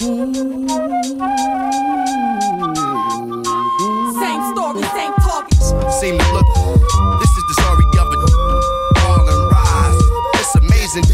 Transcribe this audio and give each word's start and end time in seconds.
Same 0.00 0.14
story, 4.52 4.82
same 4.94 5.14
talking. 5.18 5.58
Seem 5.90 6.16
to 6.18 6.32
look. 6.32 6.46
This 7.18 7.30
is 7.36 7.44
the 7.48 7.54
story 7.60 7.84
of 7.98 8.06
a 8.06 8.18
fall 8.96 9.26
and 9.28 9.50
rise. 9.50 9.98
It's 10.34 10.54
amazing. 10.54 11.06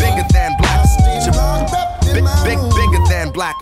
Bigger 0.00 0.26
than 0.32 0.56
black. 0.56 0.80
Big, 2.14 2.24
big, 2.42 2.58
bigger 2.74 3.02
than 3.08 3.30
black. 3.30 3.56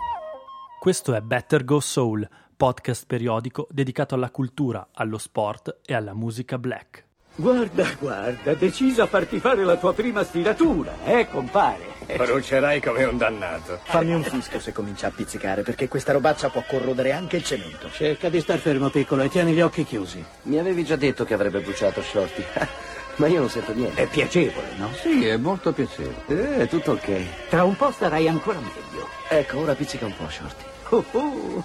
Questo 0.79 1.15
è 1.15 1.21
Better 1.21 1.65
Go 1.65 1.81
Soul, 1.81 2.29
podcast 2.57 3.07
periodico 3.07 3.67
dedicato 3.71 4.15
alla 4.15 4.31
cultura, 4.31 4.91
allo 4.93 5.19
sport 5.19 5.81
e 5.85 5.95
alla 5.95 6.15
musica 6.15 6.59
black. 6.59 7.10
Guarda, 7.41 7.89
guarda, 7.99 8.53
deciso 8.53 9.01
a 9.03 9.07
farti 9.07 9.41
fare 9.41 9.65
la 9.65 9.79
tua 9.79 9.95
prima 9.95 10.23
stiratura, 10.25 10.93
eh, 11.07 11.27
compare? 11.27 11.89
Brucerai 12.15 12.83
come 12.83 13.05
un 13.05 13.17
dannato. 13.17 13.81
Fammi 13.85 14.13
un 14.13 14.23
fischio 14.23 14.61
se 14.61 14.73
comincia 14.73 15.07
a 15.07 15.11
pizzicare, 15.11 15.63
perché 15.63 15.89
questa 15.89 16.13
robaccia 16.13 16.51
può 16.51 16.63
corrodere 16.69 17.13
anche 17.13 17.39
il 17.39 17.45
cemento. 17.45 17.89
Cerca 17.91 18.29
di 18.29 18.41
star 18.41 18.59
fermo, 18.59 18.91
piccolo, 18.91 19.23
e 19.23 19.31
tieni 19.31 19.55
gli 19.55 19.63
occhi 19.63 19.85
chiusi. 19.85 20.23
Mi 20.43 20.59
avevi 20.59 20.85
già 20.85 20.97
detto 20.97 21.25
che 21.25 21.33
avrebbe 21.33 21.61
bruciato 21.61 22.03
Shorty. 22.03 22.45
Ma 23.17 23.27
io 23.27 23.39
non 23.39 23.49
sento 23.49 23.73
niente. 23.73 24.03
È 24.03 24.07
piacevole, 24.07 24.69
no? 24.77 24.91
Sì, 24.93 25.27
è 25.27 25.39
molto 25.39 25.73
piacevole. 25.73 26.17
Eh, 26.27 26.57
è 26.59 26.69
tutto 26.69 26.93
ok. 26.93 27.49
Tra 27.49 27.65
un 27.65 27.75
po' 27.75 27.91
starai 27.91 28.29
ancora 28.29 28.59
meglio. 28.59 29.09
Ecco, 29.31 29.61
ora 29.61 29.75
pizzica 29.75 30.05
un 30.05 30.15
po', 30.15 30.29
Shorty. 30.29 30.70
Oh, 30.93 31.05
oh. 31.13 31.65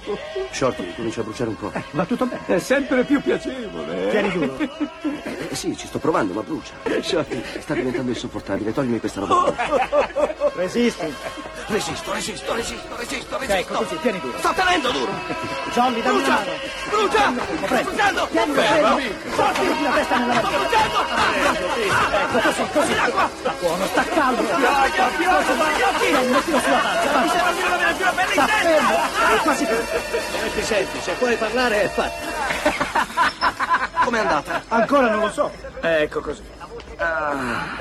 Shorty, 0.52 0.94
comincia 0.96 1.22
a 1.22 1.24
bruciare 1.24 1.50
un 1.50 1.58
po'. 1.58 1.72
Va 1.92 2.06
tutto 2.06 2.26
bene. 2.26 2.46
È 2.46 2.60
sempre 2.60 3.04
più 3.04 3.22
piacevole. 3.22 4.08
eh? 4.08 4.10
Tieni 4.12 4.32
duro. 4.32 4.58
Eh, 4.60 5.56
sì, 5.56 5.76
ci 5.76 5.88
sto 5.88 6.00
provando, 6.00 6.34
ma 6.34 6.42
brucia. 6.42 6.74
Shorty, 7.02 7.42
sta 7.60 7.74
diventando 7.74 8.12
insopportabile. 8.12 8.72
Toglimi 8.74 9.00
questa 9.00 9.22
roba. 9.22 9.54
Resisti. 10.56 11.14
Resisto, 11.68 12.14
resisto, 12.14 12.54
resisto, 12.54 12.96
resisto, 12.96 13.38
resisto. 13.40 13.54
Ecco, 13.54 13.74
così, 13.74 14.00
tieni 14.00 14.20
duro. 14.20 14.38
Sto 14.38 14.54
tenendo 14.54 14.92
duro. 14.92 15.12
Jolly, 15.74 16.02
dammi 16.02 16.24
una 16.24 16.44
Brucia! 16.90 17.30
mano. 17.30 17.42
Brucia! 17.42 17.68
Presto. 17.68 17.90
bruciando! 17.90 18.28
Tienilo 18.28 18.62
fermo. 18.62 18.96
Metti 18.96 19.84
la 19.84 19.92
testa 19.92 20.18
nella 20.18 20.34
Sto 20.36 20.48
bruciando! 20.48 20.98
Ecco, 22.12 22.40
così, 22.40 22.68
così. 22.72 22.94
Sta 22.94 23.56
buono, 23.60 23.86
sta 23.88 24.04
calmo. 24.04 24.42
Tieni, 25.98 26.28
mettilo 26.28 26.60
sulla 26.60 26.80
faccia, 26.80 27.20
Mi 27.20 27.30
sembra 27.30 27.52
più 27.52 27.66
avere 27.66 27.94
più 27.94 28.06
la 28.06 28.12
pelle 28.12 28.34
in 28.36 28.46
testa! 28.46 29.34
È 29.34 29.38
quasi. 29.42 29.66
Senti, 29.66 30.64
senti, 30.64 31.02
se 31.02 31.12
puoi 31.14 31.36
parlare 31.36 31.82
è 31.82 31.88
fatto. 31.90 33.24
Com'è 34.06 34.20
andata? 34.20 34.62
Ancora 34.68 35.10
non 35.10 35.20
lo 35.22 35.32
so. 35.32 35.52
Ecco 35.82 36.22
così. 36.22 36.44
Ah, 36.98 37.78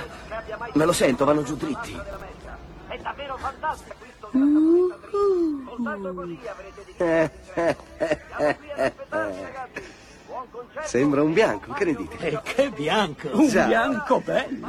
me 0.72 0.84
lo 0.86 0.92
sento, 0.92 1.26
vanno 1.26 1.42
giù 1.42 1.54
dritti. 1.54 2.00
Sembra 10.84 11.22
un 11.22 11.32
bianco, 11.32 11.72
che 11.72 11.84
ne 11.84 11.94
dite? 11.94 12.16
E 12.18 12.40
che 12.42 12.70
bianco, 12.70 13.28
un 13.32 13.48
Già. 13.48 13.66
bianco 13.66 14.20
bello. 14.20 14.68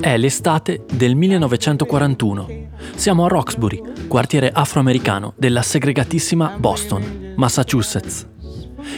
È 0.00 0.16
l'estate 0.18 0.84
del 0.92 1.14
1941. 1.14 2.63
Siamo 2.96 3.24
a 3.24 3.28
Roxbury, 3.28 3.82
quartiere 4.08 4.50
afroamericano 4.50 5.34
della 5.36 5.62
segregatissima 5.62 6.54
Boston, 6.56 7.34
Massachusetts. 7.36 8.26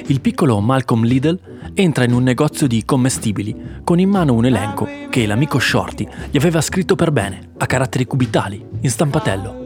Il 0.07 0.21
piccolo 0.21 0.61
Malcolm 0.61 1.05
Liddell 1.05 1.39
entra 1.75 2.05
in 2.05 2.13
un 2.13 2.23
negozio 2.23 2.67
di 2.67 2.85
commestibili 2.85 3.81
con 3.83 3.99
in 3.99 4.11
mano 4.11 4.35
un 4.35 4.45
elenco 4.45 4.87
che 5.11 5.27
l'amico 5.27 5.59
Shorty 5.59 6.07
gli 6.31 6.37
aveva 6.37 6.61
scritto 6.61 6.95
per 6.95 7.11
bene, 7.11 7.53
a 7.57 7.67
caratteri 7.67 8.05
cubitali, 8.05 8.65
in 8.81 8.91
stampatello. 8.91 9.65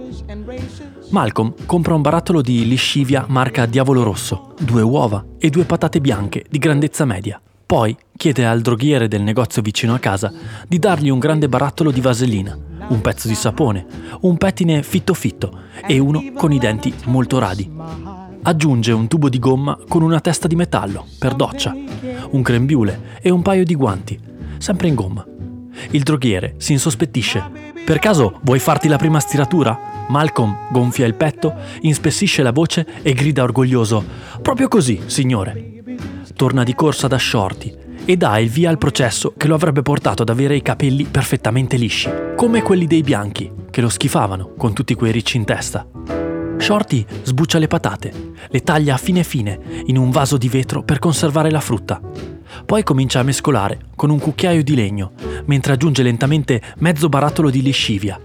Malcolm 1.10 1.54
compra 1.66 1.94
un 1.94 2.02
barattolo 2.02 2.40
di 2.40 2.66
liscivia 2.66 3.26
marca 3.28 3.66
Diavolo 3.66 4.02
Rosso, 4.02 4.54
due 4.60 4.82
uova 4.82 5.24
e 5.38 5.50
due 5.50 5.64
patate 5.64 6.00
bianche 6.00 6.44
di 6.48 6.58
grandezza 6.58 7.04
media. 7.04 7.40
Poi 7.70 7.96
chiede 8.16 8.44
al 8.46 8.62
droghiere 8.62 9.06
del 9.06 9.22
negozio 9.22 9.62
vicino 9.62 9.94
a 9.94 10.00
casa 10.00 10.32
di 10.66 10.80
dargli 10.80 11.08
un 11.08 11.20
grande 11.20 11.48
barattolo 11.48 11.92
di 11.92 12.00
vasellina, 12.00 12.58
un 12.88 13.00
pezzo 13.00 13.28
di 13.28 13.36
sapone, 13.36 13.86
un 14.22 14.36
pettine 14.36 14.82
fitto 14.82 15.14
fitto 15.14 15.56
e 15.86 16.00
uno 16.00 16.32
con 16.34 16.50
i 16.50 16.58
denti 16.58 16.92
molto 17.04 17.38
radi. 17.38 17.70
Aggiunge 18.42 18.90
un 18.90 19.06
tubo 19.06 19.28
di 19.28 19.38
gomma 19.38 19.78
con 19.88 20.02
una 20.02 20.18
testa 20.18 20.48
di 20.48 20.56
metallo 20.56 21.06
per 21.16 21.34
doccia, 21.34 21.72
un 22.30 22.42
grembiule 22.42 23.18
e 23.22 23.30
un 23.30 23.40
paio 23.40 23.62
di 23.62 23.76
guanti, 23.76 24.18
sempre 24.58 24.88
in 24.88 24.96
gomma. 24.96 25.24
Il 25.90 26.02
droghiere 26.02 26.54
si 26.56 26.72
insospettisce. 26.72 27.72
Per 27.84 28.00
caso 28.00 28.40
vuoi 28.42 28.58
farti 28.58 28.88
la 28.88 28.98
prima 28.98 29.20
stiratura? 29.20 29.78
Malcolm 30.08 30.56
gonfia 30.72 31.06
il 31.06 31.14
petto, 31.14 31.54
inspessisce 31.82 32.42
la 32.42 32.50
voce 32.50 32.84
e 33.02 33.12
grida 33.12 33.44
orgoglioso: 33.44 34.04
Proprio 34.42 34.66
così, 34.66 35.02
signore. 35.06 35.74
Torna 36.34 36.62
di 36.62 36.74
corsa 36.74 37.06
da 37.06 37.18
Shorty 37.18 37.76
e 38.04 38.16
dà 38.16 38.38
il 38.38 38.48
via 38.48 38.70
al 38.70 38.78
processo 38.78 39.34
che 39.36 39.46
lo 39.46 39.54
avrebbe 39.54 39.82
portato 39.82 40.22
ad 40.22 40.30
avere 40.30 40.56
i 40.56 40.62
capelli 40.62 41.04
perfettamente 41.04 41.76
lisci, 41.76 42.10
come 42.36 42.62
quelli 42.62 42.86
dei 42.86 43.02
bianchi, 43.02 43.50
che 43.70 43.80
lo 43.80 43.88
schifavano 43.88 44.54
con 44.56 44.72
tutti 44.72 44.94
quei 44.94 45.12
ricci 45.12 45.36
in 45.36 45.44
testa. 45.44 45.86
Shorty 46.58 47.04
sbuccia 47.22 47.58
le 47.58 47.66
patate, 47.68 48.32
le 48.48 48.62
taglia 48.62 48.94
a 48.94 48.98
fine 48.98 49.22
fine 49.22 49.58
in 49.86 49.96
un 49.96 50.10
vaso 50.10 50.36
di 50.36 50.48
vetro 50.48 50.82
per 50.82 50.98
conservare 50.98 51.50
la 51.50 51.60
frutta. 51.60 52.00
Poi 52.64 52.82
comincia 52.82 53.20
a 53.20 53.24
mescolare 53.24 53.78
con 53.94 54.10
un 54.10 54.18
cucchiaio 54.18 54.62
di 54.62 54.74
legno, 54.74 55.12
mentre 55.46 55.72
aggiunge 55.72 56.02
lentamente 56.02 56.60
mezzo 56.78 57.08
barattolo 57.08 57.50
di 57.50 57.62
liscivia. 57.62 58.20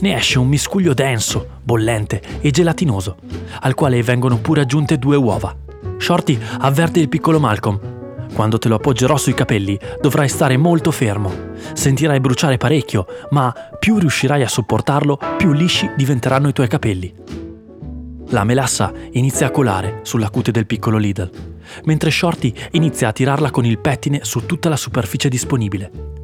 Ne 0.00 0.16
esce 0.16 0.38
un 0.38 0.48
miscuglio 0.48 0.94
denso, 0.94 1.60
bollente 1.62 2.20
e 2.40 2.50
gelatinoso, 2.50 3.16
al 3.60 3.74
quale 3.74 4.02
vengono 4.02 4.38
pure 4.38 4.62
aggiunte 4.62 4.98
due 4.98 5.16
uova. 5.16 5.54
Shorty 5.98 6.38
avverte 6.60 7.00
il 7.00 7.08
piccolo 7.08 7.38
Malcolm. 7.38 7.96
Quando 8.32 8.58
te 8.58 8.68
lo 8.68 8.76
appoggerò 8.76 9.16
sui 9.16 9.34
capelli 9.34 9.78
dovrai 10.00 10.28
stare 10.28 10.56
molto 10.56 10.90
fermo. 10.90 11.32
Sentirai 11.74 12.20
bruciare 12.20 12.56
parecchio, 12.56 13.06
ma 13.30 13.52
più 13.78 13.98
riuscirai 13.98 14.42
a 14.42 14.48
sopportarlo, 14.48 15.18
più 15.36 15.52
lisci 15.52 15.90
diventeranno 15.96 16.48
i 16.48 16.52
tuoi 16.52 16.68
capelli. 16.68 17.12
La 18.30 18.44
melassa 18.44 18.92
inizia 19.12 19.46
a 19.46 19.50
colare 19.50 20.00
sulla 20.02 20.30
cute 20.30 20.52
del 20.52 20.66
piccolo 20.66 20.98
Lidl, 20.98 21.30
mentre 21.84 22.10
Shorty 22.10 22.52
inizia 22.72 23.08
a 23.08 23.12
tirarla 23.12 23.50
con 23.50 23.64
il 23.64 23.78
pettine 23.78 24.20
su 24.22 24.46
tutta 24.46 24.68
la 24.68 24.76
superficie 24.76 25.28
disponibile. 25.28 26.17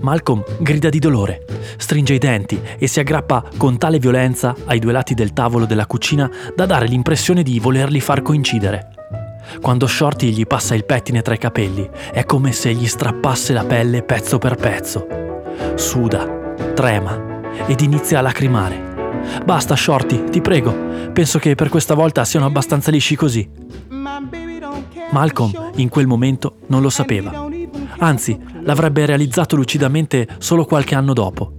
Malcolm 0.00 0.42
grida 0.58 0.88
di 0.88 0.98
dolore, 0.98 1.44
stringe 1.76 2.14
i 2.14 2.18
denti 2.18 2.60
e 2.78 2.86
si 2.86 3.00
aggrappa 3.00 3.44
con 3.56 3.78
tale 3.78 3.98
violenza 3.98 4.54
ai 4.66 4.78
due 4.78 4.92
lati 4.92 5.14
del 5.14 5.32
tavolo 5.32 5.66
della 5.66 5.86
cucina 5.86 6.30
da 6.54 6.66
dare 6.66 6.86
l'impressione 6.86 7.42
di 7.42 7.58
volerli 7.58 8.00
far 8.00 8.22
coincidere. 8.22 8.94
Quando 9.60 9.86
Shorty 9.86 10.30
gli 10.30 10.46
passa 10.46 10.74
il 10.74 10.84
pettine 10.84 11.22
tra 11.22 11.34
i 11.34 11.38
capelli, 11.38 11.88
è 12.12 12.24
come 12.24 12.52
se 12.52 12.72
gli 12.72 12.86
strappasse 12.86 13.52
la 13.52 13.64
pelle 13.64 14.02
pezzo 14.02 14.38
per 14.38 14.54
pezzo. 14.54 15.06
Suda, 15.74 16.54
trema 16.74 17.40
ed 17.66 17.80
inizia 17.80 18.20
a 18.20 18.22
lacrimare. 18.22 18.88
Basta, 19.44 19.76
Shorty, 19.76 20.24
ti 20.30 20.40
prego. 20.40 20.72
Penso 21.12 21.38
che 21.38 21.54
per 21.54 21.68
questa 21.68 21.94
volta 21.94 22.24
siano 22.24 22.46
abbastanza 22.46 22.90
lisci 22.90 23.16
così. 23.16 23.48
Malcolm 25.10 25.72
in 25.76 25.88
quel 25.88 26.06
momento 26.06 26.58
non 26.68 26.82
lo 26.82 26.90
sapeva. 26.90 27.48
Anzi, 28.00 28.38
l'avrebbe 28.62 29.04
realizzato 29.04 29.56
lucidamente 29.56 30.26
solo 30.38 30.64
qualche 30.64 30.94
anno 30.94 31.12
dopo. 31.12 31.52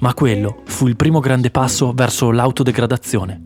Ma 0.00 0.14
quello 0.14 0.62
fu 0.64 0.86
il 0.86 0.96
primo 0.96 1.20
grande 1.20 1.50
passo 1.50 1.92
verso 1.92 2.30
l'autodegradazione. 2.30 3.42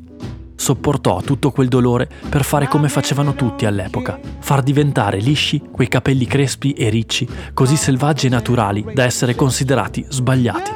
Sopportò 0.54 1.20
tutto 1.20 1.50
quel 1.50 1.68
dolore 1.68 2.08
per 2.28 2.44
fare 2.44 2.66
come 2.68 2.88
facevano 2.88 3.34
tutti 3.34 3.64
all'epoca, 3.64 4.18
far 4.40 4.62
diventare 4.62 5.18
lisci 5.18 5.62
quei 5.70 5.88
capelli 5.88 6.26
crespi 6.26 6.72
e 6.72 6.88
ricci, 6.88 7.28
così 7.54 7.76
selvaggi 7.76 8.26
e 8.26 8.30
naturali 8.30 8.84
da 8.92 9.04
essere 9.04 9.34
considerati 9.34 10.04
sbagliati. 10.08 10.70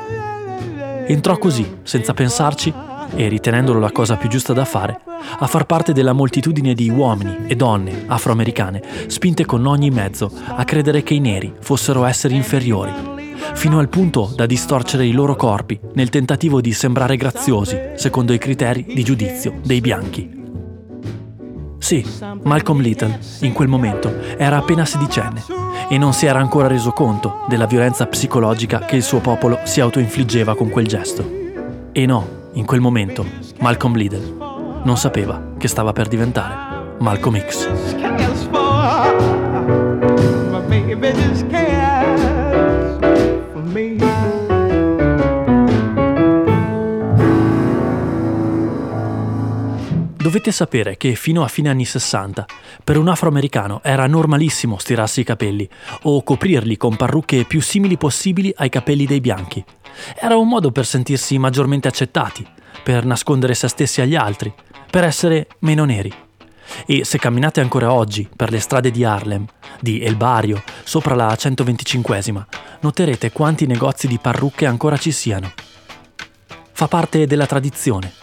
Entrò 1.06 1.36
così, 1.36 1.78
senza 1.82 2.14
pensarci, 2.14 2.72
e 3.14 3.28
ritenendolo 3.28 3.78
la 3.78 3.90
cosa 3.90 4.16
più 4.16 4.28
giusta 4.28 4.52
da 4.52 4.64
fare, 4.64 5.00
a 5.38 5.46
far 5.46 5.64
parte 5.66 5.92
della 5.92 6.12
moltitudine 6.12 6.74
di 6.74 6.90
uomini 6.90 7.46
e 7.46 7.56
donne 7.56 8.04
afroamericane 8.06 8.82
spinte 9.06 9.44
con 9.44 9.66
ogni 9.66 9.90
mezzo 9.90 10.30
a 10.46 10.64
credere 10.64 11.02
che 11.02 11.14
i 11.14 11.20
neri 11.20 11.52
fossero 11.60 12.04
esseri 12.04 12.34
inferiori, 12.34 12.92
fino 13.54 13.78
al 13.78 13.88
punto 13.88 14.32
da 14.34 14.46
distorcere 14.46 15.06
i 15.06 15.12
loro 15.12 15.36
corpi 15.36 15.78
nel 15.94 16.08
tentativo 16.08 16.60
di 16.60 16.72
sembrare 16.72 17.16
graziosi 17.16 17.78
secondo 17.94 18.32
i 18.32 18.38
criteri 18.38 18.84
di 18.84 19.02
giudizio 19.02 19.54
dei 19.62 19.80
bianchi. 19.80 20.40
Sì, 21.78 22.06
Malcolm 22.44 22.80
Little, 22.80 23.18
in 23.40 23.52
quel 23.52 23.66
momento, 23.66 24.14
era 24.36 24.56
appena 24.56 24.84
sedicenne 24.84 25.42
e 25.88 25.98
non 25.98 26.12
si 26.12 26.26
era 26.26 26.38
ancora 26.38 26.68
reso 26.68 26.92
conto 26.92 27.44
della 27.48 27.66
violenza 27.66 28.06
psicologica 28.06 28.80
che 28.80 28.94
il 28.94 29.02
suo 29.02 29.18
popolo 29.18 29.58
si 29.64 29.80
autoinfliggeva 29.80 30.54
con 30.54 30.70
quel 30.70 30.86
gesto. 30.86 31.28
E 31.90 32.06
no, 32.06 32.41
in 32.54 32.66
quel 32.66 32.80
momento, 32.80 33.24
Malcolm 33.60 33.94
Liddell 33.94 34.82
non 34.84 34.96
sapeva 34.96 35.52
che 35.56 35.68
stava 35.68 35.92
per 35.92 36.08
diventare 36.08 36.96
Malcolm 36.98 37.38
X. 37.38 37.68
Dovete 50.32 50.50
sapere 50.50 50.96
che 50.96 51.14
fino 51.14 51.42
a 51.42 51.46
fine 51.46 51.68
anni 51.68 51.84
60 51.84 52.46
per 52.82 52.96
un 52.96 53.08
afroamericano 53.08 53.82
era 53.82 54.06
normalissimo 54.06 54.78
stirarsi 54.78 55.20
i 55.20 55.24
capelli 55.24 55.68
o 56.04 56.22
coprirli 56.22 56.78
con 56.78 56.96
parrucche 56.96 57.44
più 57.44 57.60
simili 57.60 57.98
possibili 57.98 58.50
ai 58.56 58.70
capelli 58.70 59.04
dei 59.04 59.20
bianchi. 59.20 59.62
Era 60.18 60.38
un 60.38 60.48
modo 60.48 60.72
per 60.72 60.86
sentirsi 60.86 61.36
maggiormente 61.36 61.86
accettati, 61.86 62.46
per 62.82 63.04
nascondere 63.04 63.52
se 63.52 63.68
stessi 63.68 64.00
agli 64.00 64.14
altri, 64.14 64.50
per 64.90 65.04
essere 65.04 65.48
meno 65.58 65.84
neri. 65.84 66.10
E 66.86 67.04
se 67.04 67.18
camminate 67.18 67.60
ancora 67.60 67.92
oggi 67.92 68.26
per 68.34 68.50
le 68.50 68.60
strade 68.60 68.90
di 68.90 69.04
Harlem, 69.04 69.44
di 69.80 70.00
El 70.00 70.16
Barrio, 70.16 70.62
sopra 70.82 71.14
la 71.14 71.30
125esima, 71.30 72.42
noterete 72.80 73.32
quanti 73.32 73.66
negozi 73.66 74.06
di 74.06 74.18
parrucche 74.18 74.64
ancora 74.64 74.96
ci 74.96 75.12
siano. 75.12 75.52
Fa 76.72 76.88
parte 76.88 77.26
della 77.26 77.44
tradizione. 77.44 78.21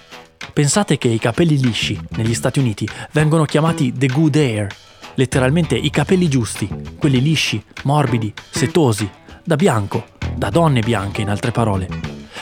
Pensate 0.53 0.97
che 0.97 1.07
i 1.07 1.19
capelli 1.19 1.59
lisci 1.59 1.99
negli 2.11 2.33
Stati 2.33 2.59
Uniti 2.59 2.87
vengono 3.11 3.43
chiamati 3.45 3.93
the 3.93 4.07
good 4.07 4.35
hair, 4.35 4.67
letteralmente 5.15 5.75
i 5.75 5.89
capelli 5.89 6.27
giusti, 6.27 6.67
quelli 6.97 7.21
lisci, 7.21 7.63
morbidi, 7.83 8.33
setosi, 8.49 9.09
da 9.43 9.55
bianco, 9.55 10.05
da 10.35 10.49
donne 10.49 10.81
bianche 10.81 11.21
in 11.21 11.29
altre 11.29 11.51
parole. 11.51 11.87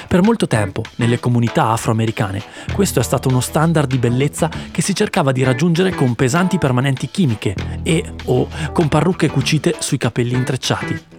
Per 0.07 0.21
molto 0.21 0.47
tempo, 0.47 0.83
nelle 0.95 1.19
comunità 1.19 1.71
afroamericane, 1.71 2.41
questo 2.71 2.99
è 2.99 3.03
stato 3.03 3.29
uno 3.29 3.41
standard 3.41 3.89
di 3.89 3.97
bellezza 3.97 4.49
che 4.71 4.81
si 4.81 4.95
cercava 4.95 5.31
di 5.31 5.43
raggiungere 5.43 5.93
con 5.93 6.15
pesanti 6.15 6.57
permanenti 6.57 7.09
chimiche 7.09 7.55
e 7.83 8.13
o 8.25 8.47
con 8.73 8.87
parrucche 8.87 9.29
cucite 9.29 9.75
sui 9.79 9.97
capelli 9.97 10.33
intrecciati. 10.33 11.16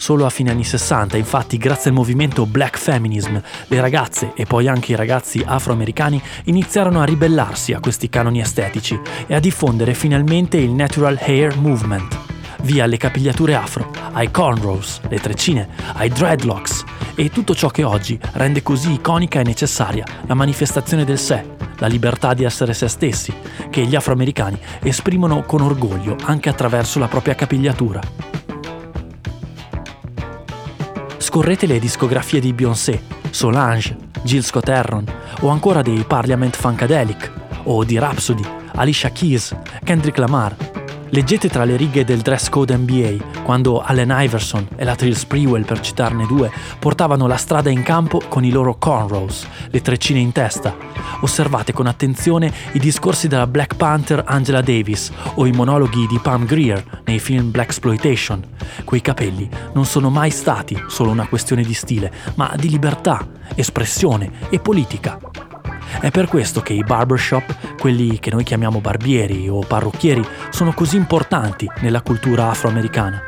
Solo 0.00 0.24
a 0.24 0.30
fine 0.30 0.52
anni 0.52 0.62
60, 0.62 1.16
infatti, 1.16 1.58
grazie 1.58 1.90
al 1.90 1.96
movimento 1.96 2.46
Black 2.46 2.78
Feminism, 2.78 3.36
le 3.66 3.80
ragazze 3.80 4.32
e 4.34 4.46
poi 4.46 4.68
anche 4.68 4.92
i 4.92 4.94
ragazzi 4.94 5.42
afroamericani 5.44 6.22
iniziarono 6.44 7.02
a 7.02 7.04
ribellarsi 7.04 7.72
a 7.72 7.80
questi 7.80 8.08
canoni 8.08 8.40
estetici 8.40 8.98
e 9.26 9.34
a 9.34 9.40
diffondere 9.40 9.94
finalmente 9.94 10.56
il 10.56 10.70
Natural 10.70 11.18
Hair 11.20 11.58
Movement, 11.58 12.16
via 12.62 12.86
le 12.86 12.96
capigliature 12.96 13.56
afro, 13.56 13.90
ai 14.12 14.30
cornrows, 14.30 15.00
le 15.08 15.18
treccine, 15.18 15.68
ai 15.94 16.08
dreadlocks. 16.08 16.84
E 17.16 17.30
tutto 17.30 17.52
ciò 17.54 17.68
che 17.68 17.82
oggi 17.82 18.18
rende 18.34 18.62
così 18.62 18.92
iconica 18.92 19.40
e 19.40 19.44
necessaria 19.44 20.04
la 20.26 20.34
manifestazione 20.34 21.04
del 21.04 21.18
sé, 21.18 21.44
la 21.78 21.88
libertà 21.88 22.34
di 22.34 22.44
essere 22.44 22.72
se 22.72 22.86
stessi, 22.86 23.34
che 23.68 23.84
gli 23.84 23.96
afroamericani 23.96 24.58
esprimono 24.80 25.42
con 25.42 25.60
orgoglio 25.60 26.16
anche 26.22 26.48
attraverso 26.48 27.00
la 27.00 27.08
propria 27.08 27.34
capigliatura. 27.34 28.37
Scorrete 31.18 31.66
le 31.66 31.78
discografie 31.78 32.40
di 32.40 32.52
Beyoncé, 32.52 33.02
Solange, 33.30 33.96
Jill 34.22 34.42
Scott 34.42 34.68
Heron 34.68 35.04
o 35.40 35.48
ancora 35.48 35.82
dei 35.82 36.04
Parliament 36.06 36.56
Funkadelic 36.56 37.30
o 37.64 37.84
di 37.84 37.98
Rhapsody, 37.98 38.44
Alicia 38.74 39.10
Keys, 39.10 39.54
Kendrick 39.84 40.16
Lamar. 40.18 40.87
Leggete 41.10 41.48
tra 41.48 41.64
le 41.64 41.76
righe 41.76 42.04
del 42.04 42.20
dress 42.20 42.50
code 42.50 42.76
NBA 42.76 43.42
quando 43.42 43.80
Allen 43.80 44.14
Iverson 44.14 44.68
e 44.76 44.84
la 44.84 44.94
Trill 44.94 45.14
Sprewell, 45.14 45.64
per 45.64 45.80
citarne 45.80 46.26
due, 46.26 46.50
portavano 46.78 47.26
la 47.26 47.36
strada 47.36 47.70
in 47.70 47.82
campo 47.82 48.20
con 48.28 48.44
i 48.44 48.50
loro 48.50 48.76
cornrows, 48.76 49.46
le 49.70 49.80
treccine 49.80 50.18
in 50.18 50.32
testa. 50.32 50.76
Osservate 51.20 51.72
con 51.72 51.86
attenzione 51.86 52.52
i 52.72 52.78
discorsi 52.78 53.26
della 53.26 53.46
Black 53.46 53.76
Panther 53.76 54.22
Angela 54.26 54.60
Davis 54.60 55.10
o 55.34 55.46
i 55.46 55.52
monologhi 55.52 56.06
di 56.06 56.18
Pam 56.18 56.44
Grier 56.44 57.02
nei 57.06 57.18
film 57.18 57.50
Black 57.50 57.68
Exploitation. 57.68 58.42
Quei 58.84 59.00
capelli 59.00 59.48
non 59.72 59.86
sono 59.86 60.10
mai 60.10 60.30
stati 60.30 60.78
solo 60.88 61.10
una 61.10 61.26
questione 61.26 61.62
di 61.62 61.74
stile, 61.74 62.12
ma 62.34 62.52
di 62.54 62.68
libertà, 62.68 63.26
espressione 63.54 64.30
e 64.50 64.58
politica. 64.58 65.47
È 66.00 66.10
per 66.10 66.26
questo 66.26 66.60
che 66.60 66.72
i 66.72 66.84
barbershop, 66.84 67.76
quelli 67.78 68.18
che 68.18 68.30
noi 68.30 68.44
chiamiamo 68.44 68.80
barbieri 68.80 69.48
o 69.48 69.60
parrucchieri, 69.60 70.24
sono 70.50 70.72
così 70.72 70.96
importanti 70.96 71.68
nella 71.80 72.02
cultura 72.02 72.50
afroamericana. 72.50 73.22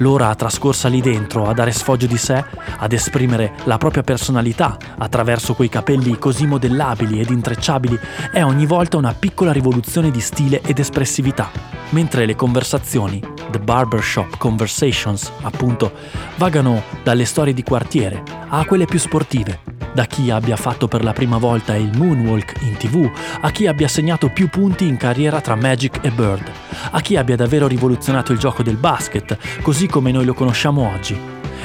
L'ora 0.00 0.34
trascorsa 0.34 0.88
lì 0.88 1.02
dentro 1.02 1.46
a 1.46 1.52
dare 1.52 1.72
sfoggio 1.72 2.06
di 2.06 2.16
sé, 2.16 2.42
ad 2.78 2.92
esprimere 2.92 3.52
la 3.64 3.76
propria 3.76 4.02
personalità 4.02 4.78
attraverso 4.96 5.52
quei 5.52 5.68
capelli 5.68 6.18
così 6.18 6.46
modellabili 6.46 7.20
ed 7.20 7.28
intrecciabili, 7.28 7.98
è 8.32 8.42
ogni 8.42 8.64
volta 8.64 8.96
una 8.96 9.12
piccola 9.12 9.52
rivoluzione 9.52 10.10
di 10.10 10.20
stile 10.20 10.62
ed 10.62 10.78
espressività, 10.78 11.50
mentre 11.90 12.24
le 12.24 12.34
conversazioni, 12.34 13.22
the 13.50 13.58
barbershop 13.58 14.38
conversations, 14.38 15.30
appunto, 15.42 15.92
vagano 16.36 16.82
dalle 17.02 17.26
storie 17.26 17.52
di 17.52 17.62
quartiere 17.62 18.22
a 18.48 18.64
quelle 18.64 18.86
più 18.86 18.98
sportive, 18.98 19.60
da 19.92 20.04
chi 20.04 20.30
abbia 20.30 20.56
fatto 20.56 20.88
per 20.88 21.02
la 21.02 21.12
prima 21.12 21.36
volta 21.36 21.74
il 21.74 21.90
moonwalk 21.96 22.54
in 22.60 22.76
tv, 22.76 23.10
a 23.40 23.50
chi 23.50 23.66
abbia 23.66 23.88
segnato 23.88 24.28
più 24.28 24.48
punti 24.48 24.86
in 24.86 24.96
carriera 24.96 25.40
tra 25.40 25.56
Magic 25.56 25.98
e 26.02 26.10
Bird, 26.10 26.50
a 26.92 27.00
chi 27.00 27.16
abbia 27.16 27.36
davvero 27.36 27.66
rivoluzionato 27.66 28.32
il 28.32 28.38
gioco 28.38 28.62
del 28.62 28.76
basket, 28.76 29.36
così 29.62 29.86
come 29.90 30.12
noi 30.12 30.24
lo 30.24 30.32
conosciamo 30.32 30.90
oggi, 30.90 31.18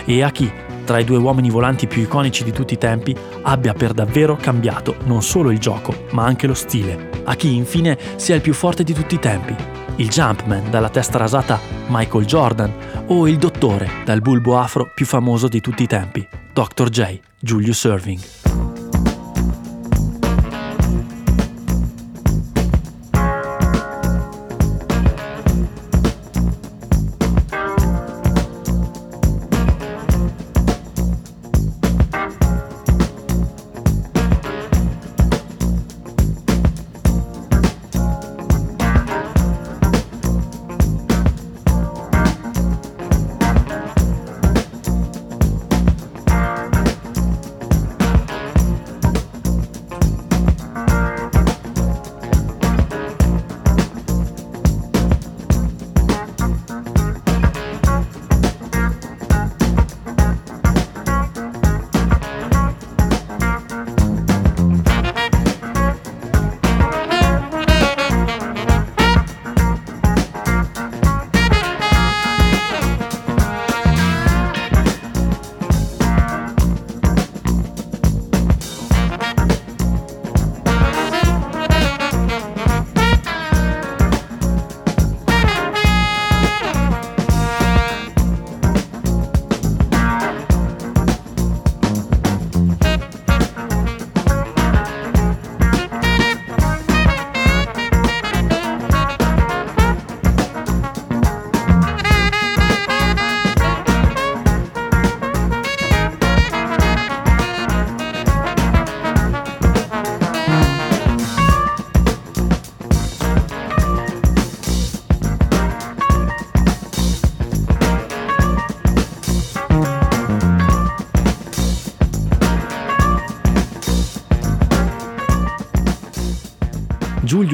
e 0.04 0.22
a 0.22 0.32
chi, 0.32 0.52
tra 0.84 1.00
i 1.00 1.06
due 1.06 1.18
uomini 1.18 1.50
volanti 1.50 1.88
più 1.88 2.02
iconici 2.02 2.44
di 2.44 2.52
tutti 2.52 2.74
i 2.74 2.78
tempi, 2.78 3.16
abbia 3.44 3.74
per 3.74 3.94
davvero 3.94 4.36
cambiato 4.36 4.98
non 5.06 5.22
solo 5.22 5.52
il 5.52 5.60
gioco, 5.60 6.06
ma 6.12 6.26
anche 6.26 6.48
lo 6.48 6.54
stile, 6.54 7.10
a 7.24 7.36
chi 7.36 7.56
infine 7.56 7.98
sia 8.18 8.36
il 8.36 8.42
più 8.42 8.54
forte 8.54 8.84
di 8.84 8.94
tutti 8.94 9.16
i 9.16 9.20
tempi, 9.20 9.56
il 9.98 10.10
Jumpman 10.10 10.70
dalla 10.70 10.90
testa 10.90 11.18
rasata 11.18 11.60
Michael 11.88 12.26
Jordan 12.26 12.74
o 13.08 13.28
il 13.28 13.38
dottore 13.38 13.90
dal 14.04 14.22
bulbo 14.22 14.58
afro 14.58 14.92
più 14.94 15.06
famoso 15.06 15.48
di 15.48 15.62
tutti 15.62 15.84
i 15.84 15.88
tempi, 15.88 16.28
Dr. 16.52 16.90
J. 16.90 17.20
Julius 17.40 17.84
Irving. 17.84 18.75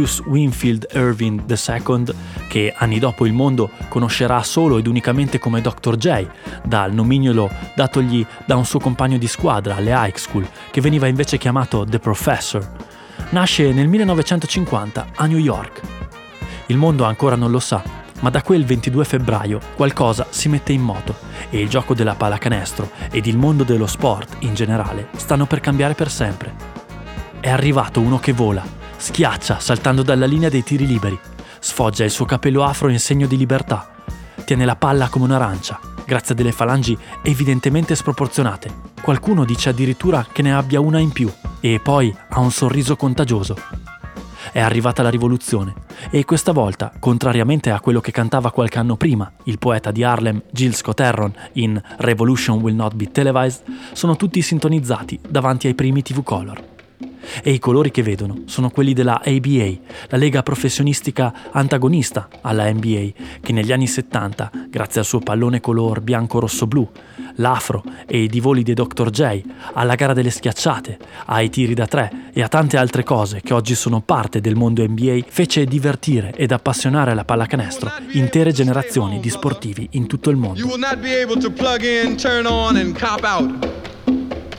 Julius 0.01 0.21
Winfield 0.25 0.87
Irving 0.93 1.43
II, 1.47 2.05
che 2.47 2.73
anni 2.75 2.97
dopo 2.97 3.27
il 3.27 3.33
mondo 3.33 3.69
conoscerà 3.87 4.41
solo 4.41 4.79
ed 4.79 4.87
unicamente 4.87 5.37
come 5.37 5.61
Dr. 5.61 5.95
J, 5.95 6.25
dal 6.63 6.91
nomignolo 6.91 7.49
datogli 7.75 8.25
da 8.45 8.55
un 8.55 8.65
suo 8.65 8.79
compagno 8.79 9.19
di 9.19 9.27
squadra 9.27 9.75
alle 9.75 9.91
high 9.91 10.15
school, 10.15 10.47
che 10.71 10.81
veniva 10.81 11.05
invece 11.05 11.37
chiamato 11.37 11.85
The 11.85 11.99
Professor, 11.99 12.67
nasce 13.29 13.71
nel 13.71 13.87
1950 13.87 15.07
a 15.15 15.25
New 15.27 15.37
York. 15.37 15.81
Il 16.67 16.77
mondo 16.77 17.03
ancora 17.03 17.35
non 17.35 17.51
lo 17.51 17.59
sa, 17.59 17.83
ma 18.21 18.31
da 18.31 18.41
quel 18.41 18.65
22 18.65 19.05
febbraio 19.05 19.59
qualcosa 19.75 20.25
si 20.31 20.49
mette 20.49 20.71
in 20.73 20.81
moto 20.81 21.15
e 21.51 21.59
il 21.59 21.69
gioco 21.69 21.93
della 21.93 22.15
pallacanestro 22.15 22.89
ed 23.11 23.27
il 23.27 23.37
mondo 23.37 23.63
dello 23.63 23.87
sport 23.87 24.37
in 24.39 24.55
generale 24.55 25.09
stanno 25.15 25.45
per 25.45 25.59
cambiare 25.59 25.93
per 25.93 26.09
sempre. 26.09 26.53
È 27.39 27.49
arrivato 27.49 27.99
uno 27.99 28.19
che 28.19 28.33
vola, 28.33 28.79
schiaccia 29.01 29.59
saltando 29.59 30.03
dalla 30.03 30.27
linea 30.27 30.49
dei 30.49 30.63
tiri 30.63 30.85
liberi, 30.85 31.19
sfoggia 31.59 32.03
il 32.03 32.11
suo 32.11 32.25
capello 32.25 32.63
afro 32.63 32.87
in 32.89 32.99
segno 32.99 33.25
di 33.25 33.35
libertà, 33.35 33.89
tiene 34.45 34.63
la 34.63 34.75
palla 34.75 35.09
come 35.09 35.25
un'arancia, 35.25 35.79
grazie 36.05 36.35
a 36.35 36.37
delle 36.37 36.51
falangi 36.51 36.95
evidentemente 37.23 37.95
sproporzionate. 37.95 38.89
Qualcuno 39.01 39.43
dice 39.43 39.69
addirittura 39.69 40.27
che 40.31 40.43
ne 40.43 40.53
abbia 40.53 40.79
una 40.79 40.99
in 40.99 41.11
più. 41.11 41.31
E 41.59 41.79
poi 41.81 42.15
ha 42.29 42.39
un 42.39 42.51
sorriso 42.51 42.95
contagioso. 42.95 43.55
È 44.51 44.59
arrivata 44.59 45.01
la 45.01 45.09
rivoluzione. 45.09 45.73
E 46.09 46.25
questa 46.25 46.51
volta, 46.51 46.91
contrariamente 46.99 47.71
a 47.71 47.79
quello 47.79 48.01
che 48.01 48.11
cantava 48.11 48.51
qualche 48.51 48.77
anno 48.77 48.97
prima 48.97 49.31
il 49.45 49.57
poeta 49.57 49.91
di 49.91 50.03
Harlem 50.03 50.43
Gil 50.51 50.75
Scott 50.75 50.99
Heron 50.99 51.33
in 51.53 51.81
Revolution 51.97 52.59
Will 52.59 52.75
Not 52.75 52.95
Be 52.95 53.11
Televised, 53.11 53.63
sono 53.93 54.15
tutti 54.15 54.41
sintonizzati 54.41 55.19
davanti 55.27 55.67
ai 55.67 55.75
primi 55.75 56.03
TV 56.03 56.21
Color. 56.21 56.80
E 57.43 57.51
i 57.51 57.59
colori 57.59 57.91
che 57.91 58.03
vedono 58.03 58.43
sono 58.45 58.69
quelli 58.69 58.93
della 58.93 59.21
ABA, 59.23 59.71
la 60.09 60.17
lega 60.17 60.43
professionistica 60.43 61.33
antagonista 61.51 62.27
alla 62.41 62.71
NBA, 62.71 63.39
che 63.41 63.53
negli 63.53 63.71
anni 63.71 63.87
70, 63.87 64.51
grazie 64.69 65.01
al 65.01 65.05
suo 65.05 65.19
pallone 65.19 65.59
color 65.59 66.01
bianco-rosso-blu, 66.01 66.89
l'afro 67.35 67.83
e 68.07 68.23
i 68.23 68.27
divoli 68.27 68.63
dei 68.63 68.73
Dr. 68.73 69.09
J, 69.09 69.41
alla 69.73 69.95
gara 69.95 70.13
delle 70.13 70.29
schiacciate, 70.29 70.97
ai 71.25 71.49
tiri 71.49 71.73
da 71.73 71.87
tre 71.87 72.29
e 72.33 72.41
a 72.41 72.47
tante 72.47 72.77
altre 72.77 73.03
cose 73.03 73.41
che 73.41 73.53
oggi 73.53 73.75
sono 73.75 74.01
parte 74.01 74.41
del 74.41 74.55
mondo 74.55 74.83
NBA, 74.85 75.19
fece 75.27 75.65
divertire 75.65 76.33
ed 76.35 76.51
appassionare 76.51 77.13
la 77.13 77.25
pallacanestro 77.25 77.91
intere 78.13 78.51
generazioni 78.51 79.19
di 79.19 79.29
sportivi 79.29 79.87
in 79.91 80.07
tutto 80.07 80.29
il 80.29 80.37
mondo. 80.37 80.59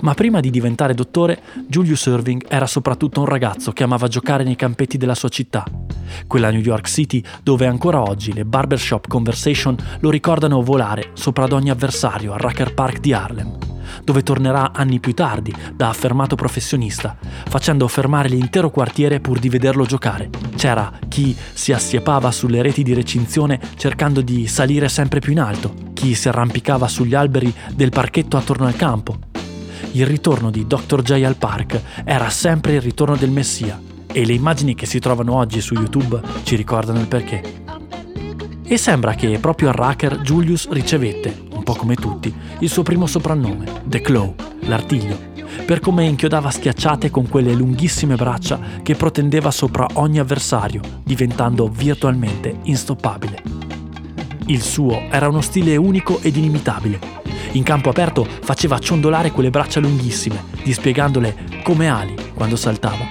Ma 0.00 0.14
prima 0.14 0.40
di 0.40 0.50
diventare 0.50 0.94
dottore, 0.94 1.42
Julius 1.66 2.06
Irving 2.06 2.44
era 2.48 2.66
soprattutto 2.66 3.20
un 3.20 3.26
ragazzo 3.26 3.72
che 3.72 3.82
amava 3.82 4.08
giocare 4.08 4.44
nei 4.44 4.56
campetti 4.56 4.96
della 4.96 5.14
sua 5.14 5.28
città, 5.28 5.64
quella 6.26 6.50
New 6.50 6.60
York 6.60 6.88
City 6.88 7.22
dove 7.42 7.66
ancora 7.66 8.00
oggi 8.00 8.32
le 8.32 8.44
barbershop 8.44 9.06
conversation 9.08 9.76
lo 10.00 10.10
ricordano 10.10 10.62
volare 10.62 11.10
sopra 11.14 11.44
ad 11.44 11.52
ogni 11.52 11.70
avversario 11.70 12.32
al 12.32 12.38
Rucker 12.38 12.72
Park 12.72 13.00
di 13.00 13.12
Harlem, 13.12 13.58
dove 14.04 14.22
tornerà 14.22 14.72
anni 14.72 15.00
più 15.00 15.12
tardi 15.12 15.54
da 15.74 15.88
affermato 15.88 16.34
professionista, 16.34 17.18
facendo 17.48 17.86
fermare 17.86 18.28
l'intero 18.28 18.70
quartiere 18.70 19.20
pur 19.20 19.38
di 19.38 19.48
vederlo 19.48 19.84
giocare. 19.84 20.30
C'era 20.56 20.90
chi 21.08 21.36
si 21.52 21.72
assiepava 21.72 22.30
sulle 22.30 22.62
reti 22.62 22.82
di 22.82 22.94
recinzione 22.94 23.60
cercando 23.76 24.22
di 24.22 24.46
salire 24.46 24.88
sempre 24.88 25.20
più 25.20 25.32
in 25.32 25.40
alto, 25.40 25.74
chi 25.92 26.14
si 26.14 26.28
arrampicava 26.28 26.88
sugli 26.88 27.14
alberi 27.14 27.52
del 27.74 27.90
parchetto 27.90 28.36
attorno 28.36 28.66
al 28.66 28.76
campo, 28.76 29.28
il 29.92 30.06
ritorno 30.06 30.50
di 30.50 30.66
Dr. 30.66 31.02
J 31.02 31.22
al 31.24 31.36
park 31.36 31.80
era 32.04 32.28
sempre 32.30 32.74
il 32.74 32.80
ritorno 32.80 33.16
del 33.16 33.30
Messia 33.30 33.80
e 34.06 34.24
le 34.24 34.32
immagini 34.32 34.74
che 34.74 34.86
si 34.86 34.98
trovano 34.98 35.34
oggi 35.34 35.60
su 35.60 35.74
YouTube 35.74 36.20
ci 36.44 36.56
ricordano 36.56 37.00
il 37.00 37.08
perché. 37.08 37.42
E 38.62 38.76
sembra 38.76 39.14
che 39.14 39.38
proprio 39.40 39.68
al 39.68 39.74
Racker 39.74 40.20
Julius 40.20 40.68
ricevette, 40.68 41.46
un 41.52 41.64
po' 41.64 41.74
come 41.74 41.96
tutti, 41.96 42.32
il 42.60 42.68
suo 42.68 42.84
primo 42.84 43.06
soprannome, 43.06 43.66
The 43.84 44.00
Claw, 44.00 44.34
l'artiglio, 44.60 45.28
per 45.66 45.80
come 45.80 46.04
inchiodava 46.04 46.50
schiacciate 46.50 47.10
con 47.10 47.28
quelle 47.28 47.52
lunghissime 47.52 48.14
braccia 48.14 48.60
che 48.82 48.94
protendeva 48.94 49.50
sopra 49.50 49.88
ogni 49.94 50.20
avversario, 50.20 50.80
diventando 51.02 51.68
virtualmente 51.68 52.58
instoppabile. 52.62 53.42
Il 54.46 54.62
suo 54.62 55.02
era 55.10 55.28
uno 55.28 55.40
stile 55.40 55.76
unico 55.76 56.20
ed 56.20 56.36
inimitabile, 56.36 57.19
in 57.52 57.62
campo 57.62 57.88
aperto 57.88 58.24
faceva 58.24 58.78
ciondolare 58.78 59.32
quelle 59.32 59.50
braccia 59.50 59.80
lunghissime, 59.80 60.44
dispiegandole 60.62 61.62
come 61.62 61.88
ali 61.88 62.14
quando 62.34 62.56
saltava. 62.56 63.06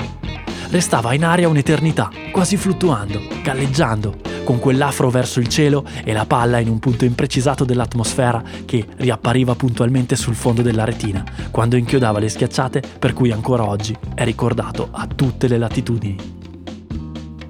Restava 0.70 1.14
in 1.14 1.26
aria 1.26 1.50
un'eternità, 1.50 2.10
quasi 2.32 2.56
fluttuando, 2.56 3.22
galleggiando, 3.42 4.18
con 4.44 4.60
quell'afro 4.60 5.10
verso 5.10 5.40
il 5.40 5.48
cielo 5.48 5.84
e 6.04 6.14
la 6.14 6.26
palla 6.26 6.60
in 6.60 6.70
un 6.70 6.80
punto 6.80 7.06
imprecisato 7.06 7.66
dell'atmosfera 7.66 8.42
che 8.66 8.86
riappariva 8.98 9.56
puntualmente 9.56 10.16
sul 10.16 10.36
fondo 10.36 10.62
della 10.62 10.86
retina, 10.86 11.24
quando 11.52 11.76
inchiodava 11.76 12.20
le 12.20 12.30
schiacciate 12.30 12.82
per 12.98 13.14
cui 13.14 13.32
ancora 13.32 13.66
oggi 13.66 13.96
è 14.14 14.24
ricordato 14.24 14.90
a 14.92 15.08
tutte 15.08 15.48
le 15.48 15.58
latitudini. 15.58 16.16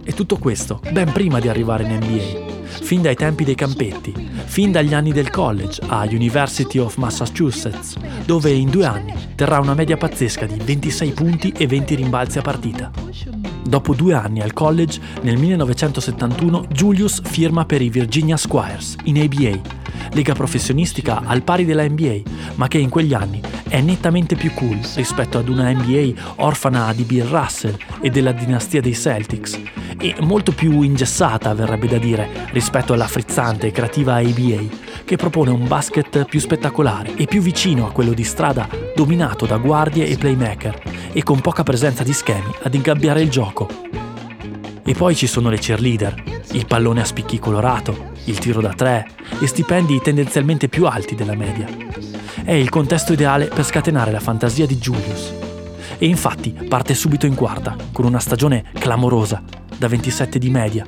E 0.03 0.13
tutto 0.13 0.37
questo 0.37 0.81
ben 0.91 1.11
prima 1.11 1.39
di 1.39 1.49
arrivare 1.49 1.83
in 1.83 1.93
NBA, 1.93 2.48
fin 2.81 3.01
dai 3.01 3.15
tempi 3.15 3.43
dei 3.43 3.55
campetti, 3.55 4.13
fin 4.45 4.71
dagli 4.71 4.93
anni 4.93 5.11
del 5.11 5.29
college 5.29 5.81
a 5.87 6.05
University 6.05 6.77
of 6.77 6.95
Massachusetts, 6.97 7.97
dove 8.25 8.51
in 8.51 8.69
due 8.69 8.85
anni 8.85 9.13
terrà 9.35 9.59
una 9.59 9.73
media 9.73 9.97
pazzesca 9.97 10.45
di 10.45 10.59
26 10.63 11.11
punti 11.11 11.53
e 11.55 11.67
20 11.67 11.95
rimbalzi 11.95 12.37
a 12.37 12.41
partita. 12.41 13.38
Dopo 13.69 13.93
due 13.93 14.15
anni 14.15 14.41
al 14.41 14.51
college, 14.51 14.99
nel 15.21 15.37
1971 15.37 16.65
Julius 16.71 17.21
firma 17.21 17.65
per 17.65 17.83
i 17.83 17.89
Virginia 17.91 18.35
Squires 18.35 18.95
in 19.03 19.21
ABA, 19.21 19.61
lega 20.13 20.33
professionistica 20.33 21.21
al 21.23 21.43
pari 21.43 21.65
della 21.65 21.87
NBA, 21.87 22.21
ma 22.55 22.67
che 22.67 22.79
in 22.79 22.89
quegli 22.89 23.13
anni 23.13 23.39
è 23.67 23.79
nettamente 23.79 24.35
più 24.35 24.51
cool 24.55 24.79
rispetto 24.95 25.37
ad 25.37 25.49
una 25.49 25.71
NBA 25.71 26.13
orfana 26.37 26.91
di 26.93 27.03
Bill 27.03 27.29
Russell 27.29 27.77
e 28.01 28.09
della 28.09 28.31
dinastia 28.31 28.81
dei 28.81 28.95
Celtics, 28.95 29.59
e 29.99 30.15
molto 30.21 30.51
più 30.51 30.81
ingessata, 30.81 31.53
verrebbe 31.53 31.87
da 31.87 31.99
dire, 31.99 32.47
rispetto 32.51 32.93
alla 32.93 33.07
frizzante 33.07 33.67
e 33.67 33.71
creativa 33.71 34.15
ABA, 34.15 34.88
che 35.09 35.15
propone 35.15 35.49
un 35.49 35.67
basket 35.67 36.25
più 36.25 36.39
spettacolare 36.39 37.15
e 37.15 37.25
più 37.25 37.41
vicino 37.41 37.87
a 37.87 37.91
quello 37.91 38.13
di 38.13 38.23
strada 38.23 38.69
dominato 38.95 39.47
da 39.47 39.57
guardie 39.57 40.05
e 40.05 40.17
playmaker 40.17 41.09
e 41.11 41.23
con 41.23 41.41
poca 41.41 41.63
presenza 41.63 42.03
di 42.03 42.13
schemi 42.13 42.53
ad 42.61 42.75
ingabbiare 42.75 43.19
il 43.19 43.31
gioco. 43.31 43.67
E 44.85 44.93
poi 44.93 45.15
ci 45.15 45.25
sono 45.25 45.49
le 45.49 45.57
cheerleader, 45.57 46.41
il 46.51 46.67
pallone 46.67 47.01
a 47.01 47.05
spicchi 47.05 47.39
colorato, 47.39 48.11
il 48.25 48.37
tiro 48.37 48.61
da 48.61 48.73
tre 48.73 49.07
e 49.39 49.47
stipendi 49.47 49.99
tendenzialmente 49.99 50.67
più 50.69 50.85
alti 50.85 51.15
della 51.15 51.33
media. 51.33 51.65
È 52.43 52.53
il 52.53 52.69
contesto 52.69 53.11
ideale 53.11 53.45
per 53.45 53.65
scatenare 53.65 54.11
la 54.11 54.19
fantasia 54.19 54.67
di 54.67 54.77
Julius. 54.77 55.33
E 55.97 56.05
infatti 56.05 56.51
parte 56.51 56.93
subito 56.93 57.25
in 57.25 57.33
quarta, 57.33 57.75
con 57.91 58.05
una 58.05 58.19
stagione 58.19 58.65
clamorosa, 58.77 59.41
da 59.75 59.87
27 59.87 60.37
di 60.37 60.51
media, 60.51 60.85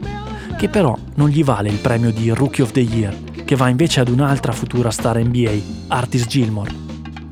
che 0.55 0.69
però 0.69 0.95
non 1.15 1.29
gli 1.29 1.43
vale 1.43 1.69
il 1.69 1.79
premio 1.79 2.11
di 2.11 2.29
Rookie 2.29 2.63
of 2.63 2.69
the 2.69 2.81
Year, 2.81 3.17
che 3.51 3.57
va 3.57 3.67
invece 3.67 3.99
ad 3.99 4.07
un'altra 4.07 4.53
futura 4.53 4.91
star 4.91 5.21
NBA, 5.21 5.51
Artis 5.89 6.25
Gilmore. 6.25 6.73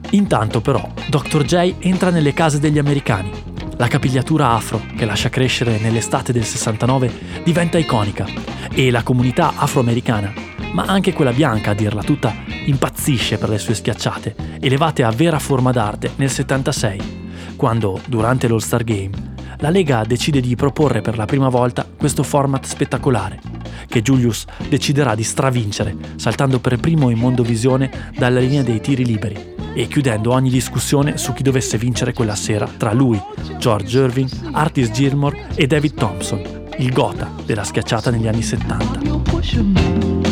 Intanto 0.10 0.60
però 0.60 0.86
Dr. 1.08 1.46
J 1.46 1.76
entra 1.80 2.10
nelle 2.10 2.34
case 2.34 2.60
degli 2.60 2.78
americani. 2.78 3.32
La 3.78 3.88
capigliatura 3.88 4.50
afro, 4.50 4.82
che 4.98 5.06
lascia 5.06 5.30
crescere 5.30 5.80
nell'estate 5.80 6.34
del 6.34 6.44
69, 6.44 7.10
diventa 7.46 7.78
iconica 7.78 8.26
e 8.70 8.92
la 8.92 9.02
comunità 9.02 9.54
afroamericana, 9.56 10.34
ma 10.74 10.84
anche 10.84 11.14
quella 11.14 11.32
bianca 11.32 11.72
a 11.72 11.74
dirla 11.74 12.04
tutta, 12.04 12.36
impazzisce 12.66 13.38
per 13.38 13.48
le 13.48 13.58
sue 13.58 13.76
schiacciate, 13.76 14.36
elevate 14.60 15.04
a 15.04 15.12
vera 15.12 15.40
forma 15.40 15.72
d'arte 15.72 16.12
nel 16.18 16.30
76, 16.30 17.54
quando, 17.56 17.98
durante 18.08 18.50
l'All-Star 18.50 18.84
Game, 18.84 19.12
la 19.60 19.70
Lega 19.70 20.04
decide 20.04 20.42
di 20.42 20.58
proporre 20.58 21.00
per 21.00 21.16
la 21.16 21.24
prima 21.24 21.48
volta 21.48 21.88
questo 21.98 22.24
format 22.24 22.66
spettacolare, 22.66 23.40
che 23.88 24.02
Julius 24.02 24.46
deciderà 24.68 25.16
di 25.16 25.24
stravincere, 25.24 25.96
saltando 26.16 26.60
per 26.60 26.78
primo 26.78 27.10
in 27.10 27.18
mondovisione 27.18 28.12
dalla 28.18 28.40
linea 28.40 28.64
dei 28.64 28.82
tiri 28.82 29.06
liberi 29.06 29.58
e 29.74 29.88
chiudendo 29.88 30.32
ogni 30.32 30.50
discussione 30.50 31.18
su 31.18 31.34
chi 31.34 31.44
dovesse 31.44 31.78
vincere 31.78 32.14
quella 32.14 32.36
sera 32.36 32.68
tra 32.68 32.92
lui, 32.94 33.22
George 33.58 33.98
Irving, 33.98 34.30
Artis 34.52 34.92
Gilmore 34.92 35.48
e 35.56 35.68
David 35.68 35.94
Thompson, 35.94 36.68
il 36.78 36.92
gota 36.92 37.32
della 37.46 37.64
schiacciata 37.64 38.10
negli 38.12 38.28
anni 38.28 38.42
70. 38.42 40.29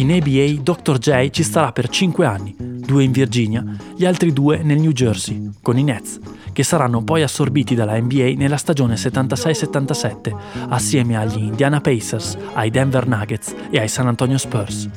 In 0.00 0.10
ABA 0.12 0.62
Dr. 0.62 0.96
J 0.96 1.28
ci 1.28 1.42
starà 1.42 1.72
per 1.72 1.90
5 1.90 2.24
anni, 2.24 2.56
due 2.58 3.04
in 3.04 3.12
Virginia, 3.12 3.62
gli 3.94 4.06
altri 4.06 4.32
due 4.32 4.62
nel 4.62 4.80
New 4.80 4.92
Jersey, 4.92 5.50
con 5.60 5.76
i 5.76 5.82
Nets, 5.82 6.18
che 6.54 6.62
saranno 6.62 7.04
poi 7.04 7.22
assorbiti 7.22 7.74
dalla 7.74 8.00
NBA 8.00 8.32
nella 8.34 8.56
stagione 8.56 8.94
76-77, 8.94 10.34
assieme 10.70 11.18
agli 11.18 11.42
Indiana 11.42 11.82
Pacers, 11.82 12.34
ai 12.54 12.70
Denver 12.70 13.06
Nuggets 13.06 13.54
e 13.70 13.78
ai 13.78 13.88
San 13.88 14.06
Antonio 14.06 14.38
Spurs. 14.38 14.88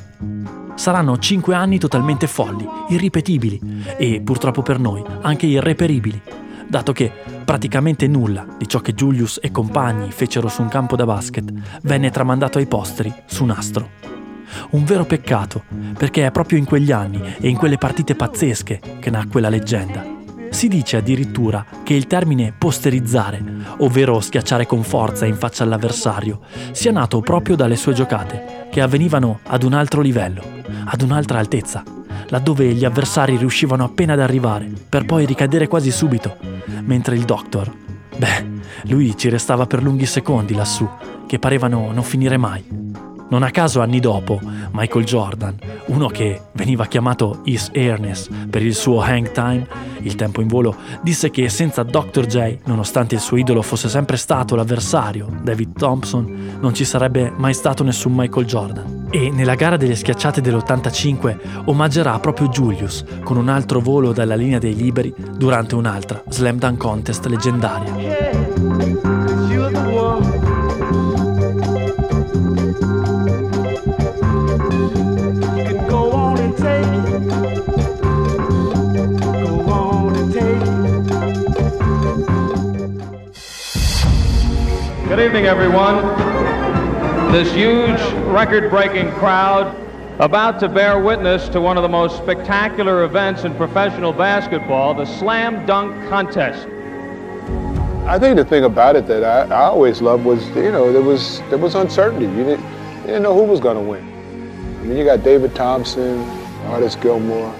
Saranno 0.74 1.18
5 1.18 1.54
anni 1.54 1.78
totalmente 1.78 2.26
folli, 2.26 2.66
irripetibili 2.88 3.60
e, 3.98 4.22
purtroppo 4.22 4.62
per 4.62 4.78
noi, 4.78 5.04
anche 5.20 5.44
irreperibili, 5.44 6.18
dato 6.66 6.92
che 6.92 7.12
praticamente 7.44 8.06
nulla 8.06 8.46
di 8.56 8.66
ciò 8.66 8.80
che 8.80 8.94
Julius 8.94 9.38
e 9.42 9.50
compagni 9.50 10.10
fecero 10.12 10.48
su 10.48 10.62
un 10.62 10.68
campo 10.68 10.96
da 10.96 11.04
basket 11.04 11.52
venne 11.82 12.10
tramandato 12.10 12.56
ai 12.56 12.66
posteri 12.66 13.12
su 13.26 13.44
nastro. 13.44 14.03
Un 14.70 14.84
vero 14.84 15.04
peccato, 15.04 15.64
perché 15.96 16.26
è 16.26 16.30
proprio 16.30 16.58
in 16.58 16.64
quegli 16.64 16.92
anni 16.92 17.20
e 17.40 17.48
in 17.48 17.56
quelle 17.56 17.78
partite 17.78 18.14
pazzesche 18.14 18.80
che 18.98 19.10
nacque 19.10 19.40
la 19.40 19.48
leggenda. 19.48 20.12
Si 20.50 20.68
dice 20.68 20.98
addirittura 20.98 21.66
che 21.82 21.94
il 21.94 22.06
termine 22.06 22.54
posterizzare, 22.56 23.42
ovvero 23.78 24.20
schiacciare 24.20 24.66
con 24.66 24.84
forza 24.84 25.26
in 25.26 25.34
faccia 25.34 25.64
all'avversario, 25.64 26.42
sia 26.70 26.92
nato 26.92 27.20
proprio 27.20 27.56
dalle 27.56 27.74
sue 27.74 27.92
giocate, 27.92 28.68
che 28.70 28.80
avvenivano 28.80 29.40
ad 29.48 29.64
un 29.64 29.72
altro 29.72 30.00
livello, 30.00 30.42
ad 30.84 31.02
un'altra 31.02 31.40
altezza, 31.40 31.82
laddove 32.28 32.72
gli 32.72 32.84
avversari 32.84 33.36
riuscivano 33.36 33.82
appena 33.82 34.12
ad 34.12 34.20
arrivare, 34.20 34.70
per 34.88 35.04
poi 35.04 35.26
ricadere 35.26 35.66
quasi 35.66 35.90
subito, 35.90 36.36
mentre 36.82 37.16
il 37.16 37.24
Doctor, 37.24 37.72
beh, 38.16 38.46
lui 38.84 39.16
ci 39.16 39.28
restava 39.28 39.66
per 39.66 39.82
lunghi 39.82 40.06
secondi 40.06 40.54
lassù, 40.54 40.88
che 41.26 41.40
parevano 41.40 41.90
non 41.90 42.04
finire 42.04 42.36
mai. 42.36 42.83
Non 43.34 43.42
a 43.42 43.50
caso 43.50 43.80
anni 43.80 43.98
dopo, 43.98 44.38
Michael 44.70 45.04
Jordan, 45.04 45.58
uno 45.86 46.06
che 46.06 46.40
veniva 46.52 46.86
chiamato 46.86 47.40
His 47.42 47.68
Airness 47.74 48.28
per 48.48 48.62
il 48.62 48.76
suo 48.76 49.00
hang 49.00 49.32
time, 49.32 49.66
il 50.02 50.14
tempo 50.14 50.40
in 50.40 50.46
volo, 50.46 50.76
disse 51.02 51.30
che 51.30 51.48
senza 51.48 51.82
Dr. 51.82 52.26
J, 52.26 52.58
nonostante 52.66 53.16
il 53.16 53.20
suo 53.20 53.36
idolo 53.36 53.60
fosse 53.60 53.88
sempre 53.88 54.18
stato 54.18 54.54
l'avversario, 54.54 55.26
David 55.42 55.76
Thompson, 55.76 56.58
non 56.60 56.74
ci 56.74 56.84
sarebbe 56.84 57.32
mai 57.36 57.54
stato 57.54 57.82
nessun 57.82 58.12
Michael 58.14 58.46
Jordan. 58.46 59.08
E 59.10 59.32
nella 59.32 59.56
gara 59.56 59.76
delle 59.76 59.96
schiacciate 59.96 60.40
dell'85 60.40 61.64
omaggerà 61.64 62.16
proprio 62.20 62.46
Julius 62.46 63.04
con 63.24 63.36
un 63.36 63.48
altro 63.48 63.80
volo 63.80 64.12
dalla 64.12 64.36
linea 64.36 64.60
dei 64.60 64.76
liberi 64.76 65.12
durante 65.36 65.74
un'altra 65.74 66.22
Slam 66.28 66.58
Dunk 66.58 66.78
Contest 66.78 67.26
leggendaria. 67.26 67.94
Good 69.48 70.43
everyone. 85.46 86.02
This 87.30 87.52
huge 87.52 88.00
record 88.32 88.70
breaking 88.70 89.10
crowd 89.12 89.76
about 90.20 90.58
to 90.60 90.68
bear 90.70 90.98
witness 90.98 91.50
to 91.50 91.60
one 91.60 91.76
of 91.76 91.82
the 91.82 91.88
most 91.88 92.16
spectacular 92.16 93.04
events 93.04 93.44
in 93.44 93.54
professional 93.56 94.12
basketball, 94.12 94.94
the 94.94 95.04
Slam 95.04 95.66
Dunk 95.66 96.08
Contest. 96.08 96.66
I 98.06 98.18
think 98.18 98.36
the 98.36 98.44
thing 98.44 98.64
about 98.64 98.96
it 98.96 99.06
that 99.06 99.22
I, 99.22 99.54
I 99.54 99.64
always 99.64 100.00
loved 100.00 100.24
was, 100.24 100.48
you 100.50 100.72
know, 100.72 100.92
there 100.92 101.02
was 101.02 101.40
there 101.50 101.58
was 101.58 101.74
uncertainty. 101.74 102.26
You 102.26 102.44
didn't, 102.44 102.64
you 103.00 103.06
didn't 103.08 103.22
know 103.22 103.34
who 103.34 103.44
was 103.44 103.60
going 103.60 103.76
to 103.76 103.82
win. 103.82 104.02
I 104.80 104.84
mean, 104.84 104.96
you 104.96 105.04
got 105.04 105.22
David 105.24 105.54
Thompson, 105.54 106.20
Artis 106.68 106.96
Gilmore, 106.96 107.54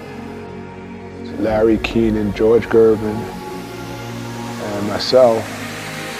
Larry 1.38 1.76
Keenan, 1.78 2.32
George 2.32 2.64
Gervin, 2.64 3.14
and 4.62 4.88
myself. 4.88 5.53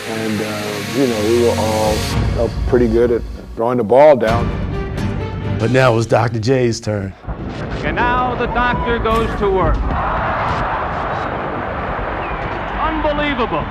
And, 0.07 0.39
uh, 0.39 0.99
you 0.99 1.07
know, 1.07 1.21
we 1.29 1.43
were 1.43 1.55
all 1.59 1.97
you 2.45 2.51
pretty 2.69 2.89
good 2.89 3.11
at 3.11 3.23
throwing 3.57 3.79
the 3.79 3.85
ball 3.85 4.17
down. 4.17 4.47
But 5.59 5.71
now 5.71 5.93
it 5.93 5.97
was 5.97 6.07
Dr. 6.07 6.41
J's 6.41 6.79
turn. 6.79 7.15
And 7.85 7.97
now 7.97 8.35
the 8.35 8.47
doctor 8.47 8.99
goes 8.99 9.29
to 9.41 9.51
work. 9.51 9.77
Unbelievable. 12.81 13.65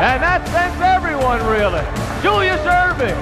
And 0.00 0.22
that 0.22 0.48
sends 0.48 0.80
everyone 0.80 1.44
reeling. 1.46 1.86
Julius 2.22 2.60
Irving. 2.66 3.16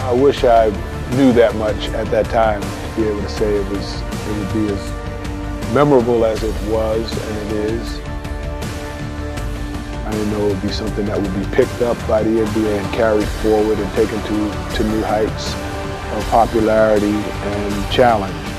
I 0.00 0.12
wish 0.12 0.44
I 0.44 0.70
knew 1.10 1.32
that 1.34 1.54
much 1.56 1.88
at 1.90 2.06
that 2.06 2.26
time 2.26 2.62
to 2.62 2.68
be 2.96 3.06
able 3.06 3.20
to 3.20 3.28
say 3.28 3.54
it 3.54 3.68
was 3.68 4.00
it 4.00 4.38
would 4.38 4.52
be 4.54 4.72
as 4.72 4.82
memorable 5.74 6.24
as 6.24 6.42
it 6.42 6.54
was 6.70 7.12
and 7.12 7.36
it 7.44 7.52
is. 7.70 8.00
I 10.06 10.10
didn't 10.12 10.30
know 10.30 10.46
it 10.46 10.54
would 10.54 10.62
be 10.62 10.72
something 10.72 11.04
that 11.06 11.20
would 11.20 11.34
be 11.34 11.44
picked 11.54 11.82
up 11.82 11.98
by 12.08 12.22
the 12.22 12.30
NBA 12.30 12.78
and 12.78 12.92
carried 12.94 13.28
forward 13.42 13.78
and 13.78 13.92
taken 13.94 14.18
to, 14.22 14.76
to 14.76 14.84
new 14.84 15.02
heights 15.02 15.54
of 16.16 16.24
popularity 16.30 17.16
and 17.42 17.90
challenge. 17.90 18.54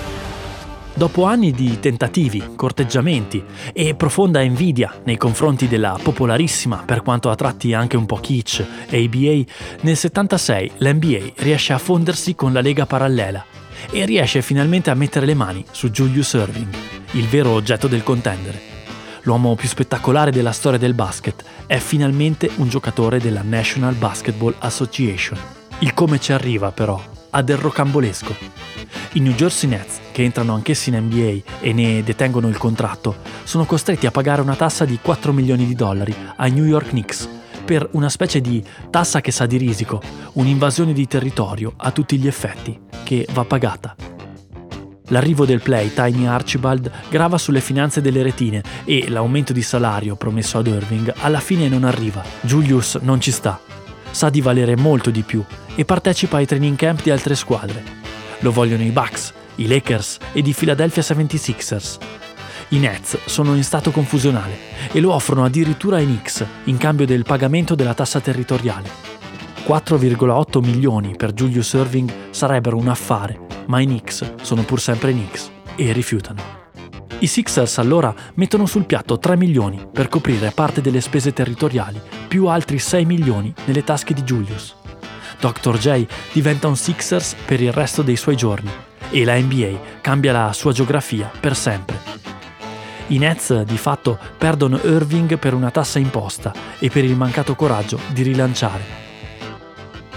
Dopo 0.94 1.26
anni 1.26 1.52
di 1.52 1.80
tentativi, 1.80 2.56
corteggiamenti 2.56 3.44
e 3.72 3.94
profonda 3.94 4.42
invidia 4.42 4.92
nei 5.04 5.16
confronti 5.16 5.68
della 5.68 5.98
popolarissima, 6.02 6.84
per 6.86 7.04
quanto 7.04 7.30
a 7.30 7.36
tratti 7.36 7.74
anche 7.74 7.98
un 7.98 8.08
po' 8.08 8.18
kitsch, 8.18 8.66
ABA, 8.90 9.44
nel 9.82 9.96
76 9.96 10.72
l'NBA 10.78 11.34
riesce 11.36 11.74
a 11.74 11.78
fondersi 11.78 12.34
con 12.34 12.52
la 12.52 12.62
Lega 12.62 12.88
Parallela 12.88 13.46
e 13.92 14.06
riesce 14.06 14.42
finalmente 14.42 14.90
a 14.90 14.96
mettere 14.96 15.26
le 15.26 15.34
mani 15.34 15.64
su 15.72 15.90
Julius 15.90 16.34
Irving, 16.34 16.74
il 17.12 17.28
vero 17.28 17.52
oggetto 17.52 17.88
del 17.88 18.04
contendere. 18.04 18.76
L'uomo 19.24 19.56
più 19.56 19.68
spettacolare 19.68 20.32
della 20.32 20.52
storia 20.52 20.80
del 20.80 20.94
basket 20.94 21.44
è 21.66 21.78
finalmente 21.80 22.50
un 22.58 22.70
giocatore 22.70 23.20
della 23.20 23.42
National 23.42 23.96
Basketball 23.96 24.56
Association. 24.60 25.38
Il 25.80 25.94
come 25.94 26.20
ci 26.20 26.32
arriva, 26.32 26.72
però, 26.72 27.02
ha 27.30 27.42
del 27.42 27.58
rocambolesco. 27.58 28.36
I 29.14 29.20
New 29.20 29.34
Jersey 29.34 29.70
Nets, 29.70 30.00
che 30.12 30.24
entrano 30.24 30.54
anch'essi 30.54 30.90
in 30.90 30.98
NBA 30.98 31.60
e 31.60 31.74
ne 31.74 32.04
detengono 32.04 32.48
il 32.48 32.58
contratto, 32.58 33.18
sono 33.44 33.66
costretti 33.66 34.06
a 34.06 34.12
pagare 34.12 34.42
una 34.42 34.56
tassa 34.56 34.86
di 34.86 34.98
4 35.02 35.34
milioni 35.34 35.66
di 35.66 35.76
dollari 35.76 36.16
ai 36.38 36.52
New 36.52 36.66
York 36.66 36.90
Knicks 36.90 37.28
per 37.68 37.90
una 37.92 38.08
specie 38.08 38.40
di 38.40 38.64
tassa 38.90 39.20
che 39.20 39.34
sa 39.34 39.46
di 39.46 39.58
risico, 39.58 40.02
un'invasione 40.34 40.94
di 40.94 41.06
territorio 41.06 41.74
a 41.76 41.92
tutti 41.92 42.18
gli 42.18 42.26
effetti, 42.26 42.80
che 43.04 43.28
va 43.34 43.44
pagata. 43.44 43.94
L'arrivo 45.10 45.46
del 45.46 45.62
play 45.62 45.92
Tiny 45.94 46.28
Archibald 46.28 46.90
grava 47.10 47.38
sulle 47.38 47.60
finanze 47.60 48.00
delle 48.00 48.24
retine 48.24 48.64
e 48.86 49.10
l'aumento 49.10 49.52
di 49.52 49.62
salario 49.62 50.16
promesso 50.16 50.60
ad 50.60 50.68
Irving 50.68 51.14
alla 51.18 51.42
fine 51.42 51.68
non 51.68 51.84
arriva. 51.84 52.24
Julius 52.40 52.96
non 53.02 53.20
ci 53.20 53.32
sta. 53.32 53.60
Sa 54.12 54.30
di 54.30 54.40
valere 54.40 54.78
molto 54.78 55.10
di 55.10 55.24
più 55.24 55.44
e 55.76 55.84
partecipa 55.84 56.38
ai 56.38 56.46
training 56.46 56.78
camp 56.78 57.04
di 57.04 57.12
altre 57.12 57.36
squadre. 57.36 57.84
Lo 58.40 58.52
vogliono 58.54 58.84
i 58.84 58.92
Bucks, 58.92 59.34
i 59.56 59.68
Lakers 59.68 60.20
ed 60.32 60.48
i 60.48 60.54
Philadelphia 60.54 61.02
76ers. 61.02 61.98
I 62.70 62.80
Nets 62.80 63.18
sono 63.26 63.56
in 63.56 63.64
stato 63.64 63.92
confusionale 63.92 64.58
e 64.92 65.00
lo 65.00 65.14
offrono 65.14 65.46
addirittura 65.46 65.98
ai 65.98 66.06
Knicks 66.06 66.46
in 66.66 66.76
cambio 66.76 67.06
del 67.06 67.24
pagamento 67.24 67.76
della 67.76 67.94
tassa 67.94 68.20
territoriale. 68.20 68.90
4,8 69.66 70.60
milioni 70.60 71.16
per 71.16 71.32
Julius 71.32 71.72
Irving 71.74 72.12
sarebbero 72.32 72.76
un 72.76 72.90
affare, 72.90 73.40
ma 73.68 73.80
i 73.80 73.86
Knicks 73.86 74.34
sono 74.42 74.64
pur 74.64 74.82
sempre 74.82 75.14
Knicks 75.14 75.50
e 75.78 75.94
rifiutano. 75.94 76.56
I 77.20 77.28
Sixers 77.28 77.78
allora 77.78 78.14
mettono 78.34 78.66
sul 78.66 78.86
piatto 78.86 79.18
3 79.18 79.38
milioni 79.38 79.88
per 79.90 80.10
coprire 80.10 80.52
parte 80.52 80.82
delle 80.82 81.00
spese 81.00 81.32
territoriali, 81.32 82.02
più 82.28 82.48
altri 82.48 82.80
6 82.80 83.06
milioni 83.06 83.54
nelle 83.64 83.86
tasche 83.86 84.14
di 84.14 84.24
Julius. 84.24 84.76
Dr. 85.40 85.78
J 85.78 86.06
diventa 86.34 86.68
un 86.68 86.76
Sixers 86.76 87.34
per 87.46 87.62
il 87.62 87.72
resto 87.72 88.02
dei 88.02 88.18
suoi 88.18 88.36
giorni 88.36 88.70
e 89.10 89.24
la 89.24 89.40
NBA 89.40 90.02
cambia 90.02 90.34
la 90.34 90.52
sua 90.52 90.74
geografia 90.74 91.32
per 91.40 91.56
sempre. 91.56 92.36
I 93.10 93.18
Nets 93.20 93.62
di 93.62 93.78
fatto 93.78 94.20
perdono 94.38 94.80
Irving 94.84 95.38
per 95.38 95.54
una 95.54 95.72
tassa 95.72 95.98
imposta 95.98 96.54
e 96.78 96.90
per 96.90 97.06
il 97.06 97.16
mancato 97.16 97.56
coraggio 97.56 98.00
di 98.12 98.22
rilanciare. 98.22 99.06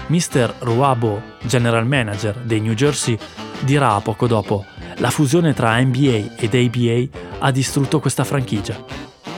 Mr. 0.07 0.55
Ruabo, 0.59 1.21
general 1.43 1.87
manager 1.87 2.35
dei 2.35 2.59
New 2.59 2.73
Jersey, 2.73 3.17
dirà 3.61 3.97
poco 4.01 4.27
dopo 4.27 4.65
la 4.97 5.09
fusione 5.09 5.53
tra 5.53 5.79
NBA 5.79 6.35
ed 6.35 6.53
ABA 6.53 7.19
ha 7.39 7.51
distrutto 7.51 8.01
questa 8.01 8.25
franchigia. 8.25 8.83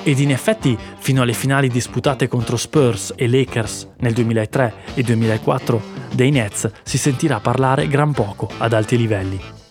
Ed 0.02 0.20
in 0.20 0.32
effetti, 0.32 0.78
fino 0.98 1.22
alle 1.22 1.34
finali 1.34 1.70
disputate 1.70 2.28
contro 2.28 2.58
Spurs 2.58 3.14
e 3.16 3.30
Lakers 3.30 3.90
nel 4.00 4.14
2003 4.14 4.74
e 4.96 5.04
2004, 5.04 5.82
dei 6.12 6.32
Nets 6.32 6.70
si 6.82 6.98
sentirà 6.98 7.40
parlare 7.40 7.88
gran 7.88 8.14
poco 8.14 8.50
ad 8.58 8.74
alti 8.74 8.98
livelli. 8.98 9.63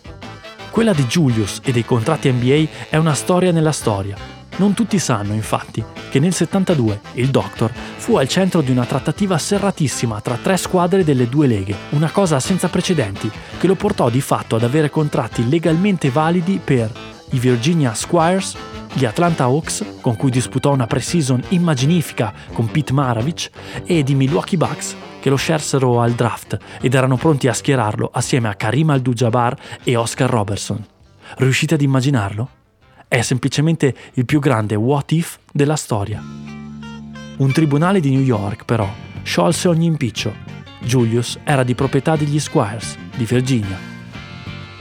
Quella 0.73 0.93
di 0.93 1.03
Julius 1.03 1.59
e 1.63 1.71
dei 1.71 1.85
contratti 1.85 2.31
NBA 2.31 2.89
è 2.89 2.97
una 2.97 3.13
storia 3.13 3.51
nella 3.51 3.71
storia. 3.71 4.17
Non 4.55 4.73
tutti 4.73 4.97
sanno, 4.97 5.33
infatti, 5.33 5.83
che 6.09 6.19
nel 6.19 6.33
72 6.33 6.99
il 7.13 7.29
Doctor 7.29 7.71
fu 7.71 8.15
al 8.15 8.27
centro 8.27 8.61
di 8.61 8.71
una 8.71 8.83
trattativa 8.83 9.37
serratissima 9.37 10.19
tra 10.19 10.35
tre 10.35 10.57
squadre 10.57 11.03
delle 11.03 11.29
due 11.29 11.45
leghe, 11.45 11.75
una 11.89 12.09
cosa 12.09 12.39
senza 12.39 12.69
precedenti 12.69 13.29
che 13.59 13.67
lo 13.67 13.75
portò 13.75 14.09
di 14.09 14.19
fatto 14.19 14.55
ad 14.55 14.63
avere 14.63 14.89
contratti 14.89 15.47
legalmente 15.47 16.09
validi 16.09 16.59
per 16.61 16.91
i 17.29 17.37
Virginia 17.37 17.93
Squires, 17.93 18.57
gli 18.93 19.05
Atlanta 19.05 19.43
Hawks, 19.43 19.85
con 20.01 20.15
cui 20.15 20.31
disputò 20.31 20.71
una 20.71 20.87
pre-season 20.87 21.43
immaginifica 21.49 22.33
con 22.51 22.65
Pete 22.71 22.93
Maravich, 22.93 23.51
ed 23.85 24.09
i 24.09 24.15
Milwaukee 24.15 24.57
Bucks, 24.57 24.95
che 25.23 25.29
lo 25.29 25.37
scersero 25.37 26.01
al 26.01 26.11
draft 26.11 26.57
ed 26.81 26.93
erano 26.93 27.15
pronti 27.15 27.47
a 27.47 27.53
schierarlo 27.53 28.09
assieme 28.11 28.49
a 28.49 28.55
Karim 28.55 28.89
Abdul-Jabbar 28.89 29.55
e 29.81 29.95
Oscar 29.95 30.29
Robertson. 30.29 30.85
Riuscite 31.37 31.75
ad 31.75 31.81
immaginarlo? 31.81 32.49
È 33.07 33.21
semplicemente 33.21 33.95
il 34.15 34.25
più 34.25 34.41
grande 34.41 34.75
what 34.75 35.13
if 35.13 35.39
della 35.49 35.77
storia. 35.77 36.21
Un 37.37 37.51
tribunale 37.53 38.01
di 38.01 38.09
New 38.09 38.21
York, 38.21 38.65
però, 38.65 38.85
sciolse 39.23 39.69
ogni 39.69 39.85
impiccio. 39.85 40.35
Julius 40.81 41.39
era 41.45 41.63
di 41.63 41.73
proprietà 41.73 42.17
degli 42.17 42.37
Squires, 42.37 42.97
di 43.15 43.23
Virginia. 43.23 43.79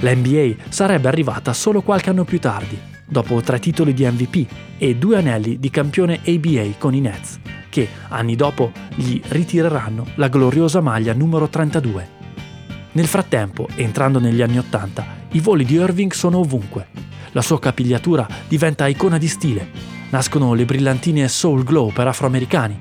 La 0.01 0.13
NBA 0.13 0.55
sarebbe 0.71 1.07
arrivata 1.07 1.53
solo 1.53 1.83
qualche 1.83 2.11
anno 2.11 2.25
più 2.25 2.41
tardi, 2.41 2.77
dopo 3.07 3.41
tre 3.43 3.61
titoli 3.61 3.95
di 3.95 4.05
MVP 4.05 4.51
e 4.77 4.97
due 4.97 5.19
anelli 5.19 5.61
di 5.61 5.71
campione 5.71 6.19
ABA 6.27 6.79
con 6.79 6.95
i 6.95 7.01
Nets, 7.01 7.39
che 7.73 7.89
anni 8.09 8.37
dopo 8.37 8.71
gli 8.95 9.19
ritireranno 9.29 10.09
la 10.17 10.29
gloriosa 10.29 10.83
maglia 10.83 11.15
numero 11.15 11.49
32. 11.49 12.21
Nel 12.93 13.07
frattempo, 13.07 13.67
entrando 13.77 14.21
negli 14.21 14.43
anni 14.43 14.59
80, 14.59 15.07
i 15.31 15.41
voli 15.41 15.65
di 15.65 15.77
Irving 15.77 16.13
sono 16.13 16.41
ovunque. 16.41 16.89
La 17.31 17.41
sua 17.41 17.59
capigliatura 17.59 18.29
diventa 18.47 18.87
icona 18.89 19.17
di 19.17 19.27
stile. 19.27 19.71
Nascono 20.11 20.53
le 20.53 20.67
brillantine 20.67 21.27
Soul 21.29 21.65
Glow 21.65 21.91
per 21.91 22.07
afroamericani, 22.09 22.79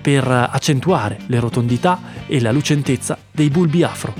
per 0.00 0.28
accentuare 0.28 1.18
le 1.26 1.40
rotondità 1.40 2.00
e 2.28 2.40
la 2.40 2.52
lucentezza 2.52 3.18
dei 3.32 3.50
bulbi 3.50 3.82
afro. 3.82 4.14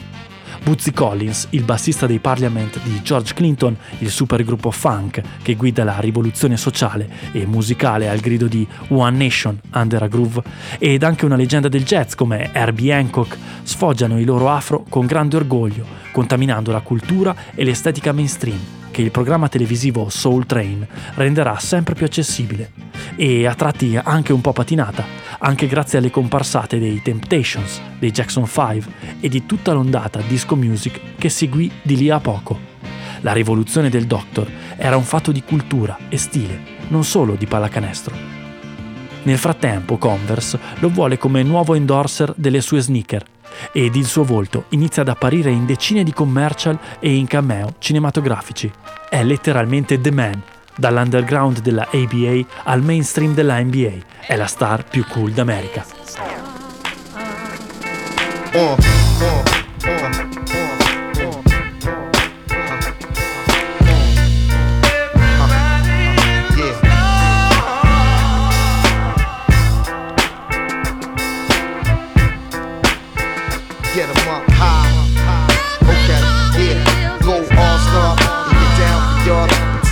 Bootsy 0.63 0.93
Collins, 0.93 1.49
il 1.51 1.63
bassista 1.63 2.07
dei 2.07 2.19
Parliament 2.19 2.81
di 2.83 3.01
George 3.03 3.35
Clinton, 3.35 3.77
il 3.99 4.11
supergruppo 4.11 4.71
funk 4.71 5.23
che 5.43 5.55
guida 5.55 5.85
la 5.85 5.99
rivoluzione 5.99 6.57
sociale 6.57 7.09
e 7.33 7.47
musicale 7.47 8.09
al 8.09 8.19
grido 8.19 8.47
di 8.47 8.67
One 8.89 9.17
Nation 9.17 9.59
Under 9.75 10.03
a 10.03 10.09
Groove, 10.09 10.43
ed 10.79 11.03
anche 11.03 11.25
una 11.25 11.37
leggenda 11.37 11.69
del 11.69 11.85
jazz 11.85 12.15
come 12.15 12.51
Herbie 12.53 12.93
Hancock, 12.93 13.37
sfoggiano 13.63 14.19
i 14.19 14.25
loro 14.25 14.51
afro 14.51 14.85
con 14.89 15.07
grande 15.07 15.37
orgoglio, 15.37 15.85
contaminando 16.13 16.73
la 16.73 16.81
cultura 16.81 17.35
e 17.55 17.65
l'estetica 17.65 18.13
mainstream 18.13 18.77
che 18.99 19.05
il 19.05 19.11
programma 19.13 19.49
televisivo 19.49 20.09
Soul 20.09 20.45
Train 20.45 20.85
renderà 21.15 21.57
sempre 21.61 21.95
più 21.95 22.05
accessibile 22.05 22.73
e 23.15 23.47
a 23.47 23.55
tratti 23.55 23.97
anche 23.97 24.33
un 24.33 24.41
po' 24.41 24.53
patinata, 24.53 25.05
anche 25.39 25.69
grazie 25.69 25.99
alle 25.99 26.11
comparsate 26.11 26.81
dei 26.81 27.01
Temptations, 27.01 27.81
dei 27.97 28.11
Jackson 28.11 28.45
5 28.45 28.93
e 29.21 29.29
di 29.29 29.47
tutta 29.47 29.73
l'ondata 29.73 30.21
disco 30.27 30.57
music 30.57 31.15
che 31.17 31.29
seguì 31.29 31.71
di 31.81 31.97
lì 31.97 32.11
a 32.11 32.19
poco. 32.19 32.59
La 33.21 33.33
rivoluzione 33.33 33.89
del 33.89 34.07
Doctor 34.07 34.51
era 34.77 34.97
un 34.97 35.05
fatto 35.05 35.31
di 35.31 35.45
cultura 35.45 35.97
e 36.09 36.19
stile, 36.19 36.61
non 36.89 37.05
solo 37.05 37.37
di 37.37 37.47
pallacanestro. 37.47 38.17
Nel 39.23 39.39
frattempo 39.39 39.97
Converse 39.97 40.59
lo 40.81 40.89
vuole 40.89 41.19
come 41.19 41.45
nuovo 41.45 41.75
endorser 41.77 42.35
delle 42.37 42.61
sue 42.61 42.81
sneaker 42.81 43.25
ed 43.73 43.95
il 43.97 44.07
suo 44.07 44.25
volto 44.25 44.65
inizia 44.71 45.03
ad 45.03 45.09
apparire 45.09 45.51
in 45.51 45.67
decine 45.67 46.03
di 46.03 46.13
commercial 46.13 46.79
e 46.99 47.15
in 47.15 47.27
cameo 47.27 47.75
cinematografici. 47.79 48.71
È 49.09 49.23
letteralmente 49.23 50.01
The 50.01 50.11
Man, 50.11 50.43
dall'underground 50.77 51.61
della 51.61 51.89
ABA 51.91 52.45
al 52.65 52.83
mainstream 52.83 53.35
della 53.35 53.61
NBA. 53.61 53.93
È 54.21 54.37
la 54.37 54.47
star 54.47 54.85
più 54.85 55.05
cool 55.09 55.33
d'America. 55.33 55.85
Uh, 58.53 58.59
uh, 58.59 59.58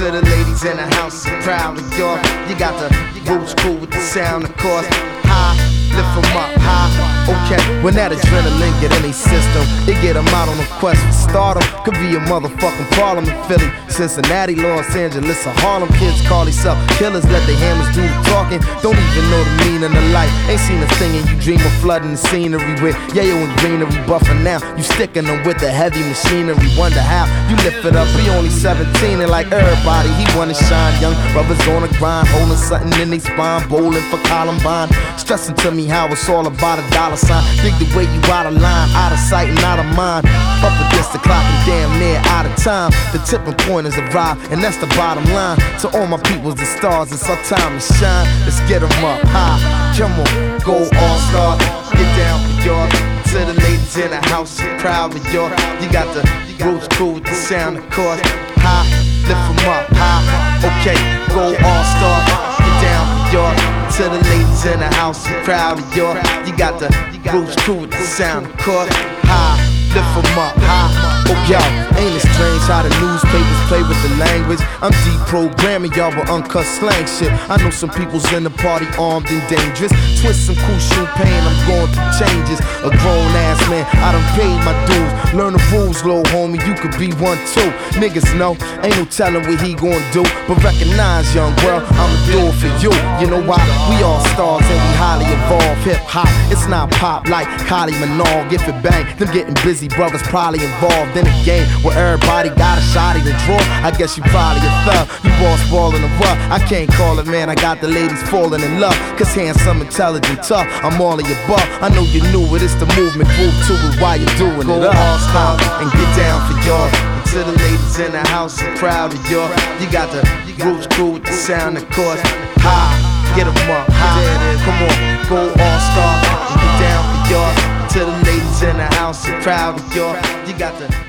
To 0.07 0.13
the 0.13 0.23
ladies 0.23 0.63
in 0.63 0.77
the 0.77 0.87
house, 0.95 1.27
I'm 1.27 1.43
proud 1.43 1.79
of 1.79 1.99
y'all. 1.99 2.17
You 2.49 2.57
got 2.57 2.79
the 2.79 2.95
roots 3.29 3.55
cool 3.55 3.75
with 3.75 3.91
the 3.91 3.99
sound, 3.99 4.45
of 4.45 4.57
course. 4.57 4.87
High, 5.25 5.57
lift 5.97 6.31
'em 6.31 6.37
up 6.37 6.61
high. 6.61 7.16
Okay, 7.27 7.59
when 7.83 7.95
that 7.95 8.13
adrenaline 8.13 8.71
get 8.81 8.95
in 8.95 9.03
their 9.03 9.13
system, 9.13 9.67
they 9.85 9.95
get 10.01 10.17
'em 10.17 10.29
out 10.29 10.49
on 10.49 10.59
a 10.61 10.67
quest 10.79 11.03
for 11.03 11.13
stardom. 11.13 11.65
Could 11.85 11.99
be 11.99 12.15
a 12.15 12.21
motherfucking 12.31 12.89
problem 12.93 13.27
in 13.27 13.35
Philly, 13.49 13.71
Cincinnati, 13.89 14.55
Los 14.55 14.95
Angeles, 14.95 15.45
or 15.47 15.55
Harlem. 15.59 15.91
Kids 15.99 16.23
call 16.29 16.45
themselves 16.45 16.81
killers, 16.99 17.25
let 17.27 17.45
the 17.47 17.55
hammers 17.55 17.91
do 17.95 18.03
the 18.03 18.19
talking. 18.31 18.61
Don't 18.83 18.99
even 18.99 19.25
know 19.31 19.43
the 19.43 19.55
meaning 19.65 19.95
of 19.97 20.07
life. 20.15 20.31
Ain't 20.49 20.61
seen 20.61 20.81
a 20.83 20.89
thing 20.99 21.17
and 21.19 21.27
you 21.29 21.37
dream 21.43 21.61
of 21.67 21.73
flooding 21.83 22.13
the 22.13 22.21
scenery 22.29 22.75
with 22.83 22.95
yayo 23.17 23.35
and 23.43 23.55
greenery 23.59 23.99
buffing 24.07 24.43
now. 24.43 24.59
You 24.77 24.85
sticking 24.85 25.25
them 25.25 25.43
with 25.45 25.59
the 25.59 25.71
heavy 25.71 26.03
machinery. 26.07 26.69
Wonder 26.79 27.03
how 27.03 27.27
you 27.49 27.57
lift 27.67 27.85
it 27.85 27.97
up. 27.97 28.07
He 28.19 28.31
only 28.31 28.51
17 28.51 29.21
and 29.21 29.31
like 29.31 29.51
everybody, 29.51 30.11
he 30.15 30.25
wanna 30.39 30.55
shine. 30.55 30.95
Young 31.01 31.17
brothers 31.33 31.61
on 31.75 31.83
the 31.83 31.91
grind, 31.99 32.29
holding 32.29 32.57
something 32.57 32.95
in 33.03 33.11
their 33.11 33.21
spine, 33.21 33.67
bowling 33.69 34.07
for 34.11 34.19
Columbine. 34.31 34.89
Stressing 35.17 35.57
to 35.57 35.71
me 35.73 35.87
how 35.87 36.07
it's 36.07 36.29
all 36.29 36.47
about 36.47 36.79
a 36.79 36.87
dollar 36.91 37.16
sign. 37.19 37.43
Dig 37.63 37.75
the 37.83 37.89
way 37.97 38.07
you 38.07 38.21
out 38.31 38.47
of 38.47 38.55
line, 38.55 38.89
out 38.95 39.13
of 39.13 39.19
sight 39.19 39.49
and 39.49 39.59
out 39.61 39.79
of 39.79 39.89
mind. 39.97 40.27
Up 40.63 40.75
against 40.87 41.13
the 41.13 41.19
clock 41.19 41.43
and 41.43 41.67
damn 41.67 41.91
near 41.99 42.23
out 42.31 42.47
of 42.47 42.55
time. 42.63 42.91
The 43.13 43.19
tipping 43.27 43.59
point 43.67 43.87
is 43.87 43.99
arrived, 43.99 44.53
and 44.53 44.63
that's 44.63 44.79
the 44.79 44.87
bottom 44.95 45.25
line. 45.35 45.59
To 45.81 45.91
all 45.99 46.07
my 46.07 46.19
peoples, 46.23 46.55
the 46.55 46.67
stars, 46.67 47.11
it's 47.11 47.29
our 47.29 47.41
time 47.43 47.79
to 47.79 47.83
shine. 47.83 48.27
Let's 48.47 48.61
get 48.71 48.77
get 48.81 48.91
'em 48.91 49.05
up 49.05 49.21
high. 49.29 49.59
Come 49.97 50.13
on, 50.13 50.59
go 50.61 50.77
all 51.01 51.19
star. 51.29 51.57
Get 51.93 52.11
down 52.17 52.39
for 52.45 52.67
y'all. 52.67 52.89
To 53.31 53.39
the 53.45 53.55
ladies 53.65 53.97
in 53.97 54.11
the 54.11 54.21
house, 54.29 54.61
proud 54.79 55.15
of 55.15 55.33
y'all. 55.33 55.51
You 55.81 55.89
got 55.91 56.13
the 56.15 56.23
roots 56.65 56.89
cool 56.97 57.15
with 57.15 57.25
the 57.25 57.35
sound, 57.35 57.79
of 57.79 57.89
course. 57.91 58.21
High, 58.59 58.87
lift 59.29 59.45
'em 59.51 59.69
up 59.75 59.87
high. 59.97 60.23
Okay, 60.69 60.99
go 61.35 61.45
all 61.69 61.85
star. 61.85 62.19
Get 62.59 62.83
down 62.83 63.16
y'all. 63.33 63.55
To 63.97 64.03
the 64.05 64.21
ladies 64.31 64.65
in 64.67 64.81
the 64.81 64.91
house, 64.95 65.27
I'm 65.27 65.45
proud 65.45 65.79
of 65.79 65.97
y'all. 65.97 66.17
You 66.47 66.57
got 66.57 66.79
the 66.81 66.89
roots 67.33 67.57
cool 67.65 67.81
with 67.81 67.91
the 67.91 67.99
sound, 67.99 68.47
of 68.47 68.57
course. 68.59 68.91
High, 69.25 69.59
lift 69.95 70.31
'em 70.31 70.39
up 70.39 70.57
high. 70.59 71.06
Oh, 71.29 71.35
yo, 71.51 71.59
ain't 71.99 72.15
it 72.15 72.23
strange 72.23 72.63
how 72.71 72.87
the 72.87 72.91
newspapers 73.03 73.61
play 73.67 73.83
with 73.83 73.99
the 74.07 74.15
language? 74.15 74.63
I'm 74.79 74.95
deprogramming 75.03 75.91
y'all 75.97 76.15
with 76.15 76.31
uncut 76.31 76.65
slang 76.79 77.07
shit. 77.07 77.35
I 77.51 77.59
know 77.59 77.71
some 77.71 77.91
people's 77.91 78.31
in 78.33 78.45
the 78.45 78.51
party 78.63 78.87
armed 78.95 79.27
and 79.27 79.43
dangerous. 79.51 79.91
Twist 80.23 80.47
some 80.47 80.55
cool 80.55 80.79
shoe 80.79 81.07
pain, 81.19 81.43
I'm 81.43 81.59
going 81.67 81.91
through 81.91 82.13
changes. 82.15 82.63
A 82.87 82.91
grown 83.03 83.31
ass 83.43 83.59
man, 83.67 83.83
I 84.07 84.15
done 84.15 84.29
paid 84.39 84.59
my 84.63 84.75
dues. 84.87 85.35
Learn 85.35 85.53
the 85.59 85.63
rules, 85.75 86.05
little 86.07 86.23
homie, 86.31 86.63
you 86.63 86.79
could 86.79 86.95
be 86.95 87.11
one 87.19 87.39
too. 87.51 87.75
Niggas 87.99 88.31
know, 88.39 88.55
ain't 88.87 88.95
no 88.95 89.05
telling 89.11 89.43
what 89.43 89.59
he 89.59 89.75
gon' 89.75 89.99
do. 90.15 90.23
But 90.47 90.63
recognize, 90.63 91.35
young 91.35 91.55
girl, 91.59 91.83
I'ma 91.83 92.17
do 92.31 92.39
it 92.47 92.55
for 92.55 92.71
you. 92.79 92.95
You 93.19 93.27
know 93.27 93.43
why? 93.43 93.59
We 93.91 93.99
all 94.07 94.23
stars 94.31 94.63
and 94.63 94.79
we 94.79 94.93
highly 94.95 95.27
evolved. 95.27 95.83
Hip 95.83 95.99
hop, 96.07 96.31
it's 96.55 96.71
not 96.71 96.91
pop 96.93 97.27
like 97.27 97.49
Kylie 97.67 97.99
Minogue. 97.99 98.53
If 98.53 98.63
it 98.69 98.79
bang, 98.79 99.05
them 99.19 99.33
getting 99.35 99.55
busy 99.67 99.89
brothers 99.89 100.23
probably 100.23 100.63
involved 100.63 101.16
in 101.17 101.27
a 101.27 101.37
game 101.45 101.67
where 101.83 101.97
everybody 101.97 102.49
got 102.51 102.79
a 102.79 102.85
shot 102.93 103.17
at 103.17 103.25
the 103.25 103.33
draw. 103.45 103.61
I 103.83 103.91
guess 103.97 104.17
you 104.17 104.23
probably 104.29 104.61
a 104.65 104.73
thug. 104.85 105.05
You 105.25 105.31
boss 105.41 105.61
ballin' 105.71 106.03
the 106.03 106.13
rough. 106.21 106.39
I 106.53 106.59
can't 106.69 106.91
call 106.93 107.19
it, 107.19 107.27
man. 107.27 107.49
I 107.49 107.55
got 107.55 107.81
the 107.81 107.89
ladies 107.89 108.23
falling 108.29 108.63
in 108.63 108.81
love. 108.81 108.97
Cause 109.19 109.33
handsome, 109.35 109.81
intelligent, 109.81 110.43
tough. 110.43 110.67
I'm 110.85 111.01
all 111.01 111.19
of 111.19 111.27
your 111.27 111.41
buff. 111.49 111.65
I 111.81 111.89
know 111.89 112.03
you 112.15 112.21
knew 112.33 112.45
it. 112.55 112.63
It's 112.63 112.75
the 112.77 112.87
movement. 112.97 113.29
Move 113.41 113.55
to 113.69 113.75
it 113.89 114.01
while 114.01 114.17
you're 114.17 114.37
doing 114.37 114.67
Go 114.67 114.83
it. 114.83 114.89
Up. 114.89 114.95
all 114.95 115.19
star 115.19 115.53
and 115.81 115.89
get 115.93 116.11
down 116.17 116.39
for 116.49 116.57
y'all. 116.69 116.91
To 117.33 117.39
the 117.43 117.53
ladies 117.59 117.99
in 117.99 118.13
the 118.13 118.23
house, 118.31 118.63
I'm 118.63 118.77
proud 118.77 119.13
of 119.13 119.21
y'all. 119.31 119.51
You 119.81 119.91
got 119.91 120.09
the 120.13 120.23
roots 120.65 120.87
cool 120.97 121.13
with 121.15 121.25
the 121.25 121.33
sound, 121.33 121.77
of 121.77 121.85
course. 121.91 122.21
High, 122.63 123.35
get 123.37 123.47
'em 123.47 123.71
up. 123.71 123.89
High, 123.91 124.57
come 124.65 124.79
on, 124.87 125.29
go 125.29 125.41
all 125.51 125.81
star 125.91 126.15
and 126.49 126.61
get 126.61 126.75
down 126.81 127.03
for 127.11 127.33
y'all. 127.33 127.55
To 127.93 127.99
the 127.99 128.17
ladies 128.31 128.63
in 128.63 128.77
the 128.77 128.87
house, 128.97 129.27
I'm 129.27 129.43
proud 129.43 129.81
of 129.81 129.97
y'all. 129.97 130.15
You 130.47 130.57
got 130.57 130.79
the. 130.79 131.06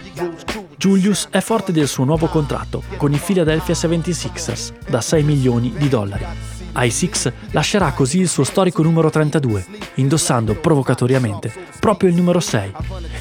Julius 0.78 1.28
è 1.30 1.40
forte 1.40 1.72
del 1.72 1.88
suo 1.88 2.04
nuovo 2.04 2.28
contratto 2.28 2.84
con 2.98 3.12
i 3.14 3.18
Philadelphia 3.24 3.74
76ers 3.74 4.74
da 4.88 5.02
6 5.02 5.24
milioni 5.24 5.74
di 5.76 5.90
dollari. 5.90 6.26
Ai 6.74 6.92
Six 6.92 7.32
lascerà 7.52 7.92
così 7.92 8.20
il 8.20 8.28
suo 8.28 8.44
storico 8.44 8.84
numero 8.84 9.10
32, 9.10 9.66
indossando 9.96 10.54
provocatoriamente 10.54 11.52
proprio 11.80 12.10
il 12.10 12.16
numero 12.16 12.40
6. 12.40 12.72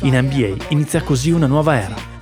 In 0.02 0.18
NBA 0.18 0.66
inizia 0.68 1.02
così 1.02 1.30
una 1.30 1.46
nuova 1.46 1.80
era. 1.80 2.14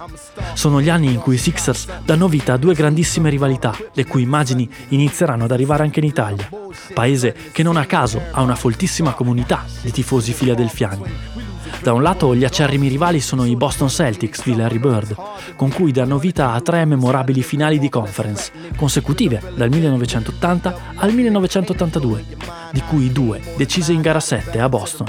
Sono 0.54 0.80
gli 0.80 0.88
anni 0.88 1.12
in 1.12 1.18
cui 1.18 1.34
i 1.34 1.38
Sixers 1.38 1.88
danno 2.04 2.28
vita 2.28 2.52
a 2.52 2.56
due 2.56 2.74
grandissime 2.74 3.30
rivalità, 3.30 3.76
le 3.92 4.06
cui 4.06 4.22
immagini 4.22 4.70
inizieranno 4.88 5.44
ad 5.44 5.50
arrivare 5.50 5.82
anche 5.82 5.98
in 5.98 6.06
Italia, 6.06 6.48
paese 6.92 7.34
che 7.50 7.64
non 7.64 7.76
a 7.76 7.86
caso 7.86 8.22
ha 8.30 8.40
una 8.40 8.54
foltissima 8.54 9.12
comunità 9.12 9.64
di 9.82 9.90
tifosi 9.90 10.32
filadelfiani. 10.32 11.43
Da 11.84 11.92
un 11.92 12.00
lato 12.00 12.34
gli 12.34 12.44
acerrimi 12.44 12.88
rivali 12.88 13.20
sono 13.20 13.44
i 13.44 13.56
Boston 13.56 13.90
Celtics 13.90 14.42
di 14.42 14.56
Larry 14.56 14.78
Bird, 14.78 15.14
con 15.54 15.70
cui 15.70 15.92
danno 15.92 16.16
vita 16.16 16.52
a 16.52 16.60
tre 16.62 16.86
memorabili 16.86 17.42
finali 17.42 17.78
di 17.78 17.90
conference, 17.90 18.50
consecutive 18.74 19.52
dal 19.54 19.68
1980 19.68 20.76
al 20.94 21.12
1982, 21.12 22.24
di 22.72 22.80
cui 22.88 23.12
due 23.12 23.38
decise 23.58 23.92
in 23.92 24.00
gara 24.00 24.18
7 24.18 24.58
a 24.60 24.68
Boston. 24.70 25.08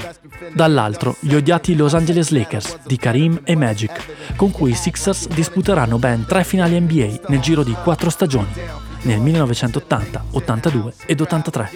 Dall'altro 0.52 1.16
gli 1.20 1.34
odiati 1.34 1.74
Los 1.74 1.94
Angeles 1.94 2.28
Lakers 2.28 2.80
di 2.84 2.98
Karim 2.98 3.40
e 3.44 3.56
Magic, 3.56 4.34
con 4.36 4.50
cui 4.50 4.72
i 4.72 4.74
Sixers 4.74 5.28
disputeranno 5.28 5.98
ben 5.98 6.26
tre 6.26 6.44
finali 6.44 6.78
NBA 6.78 7.20
nel 7.28 7.40
giro 7.40 7.64
di 7.64 7.74
quattro 7.82 8.10
stagioni, 8.10 8.52
nel 9.04 9.20
1980, 9.20 10.24
82 10.32 10.92
ed 11.06 11.20
83. 11.22 11.70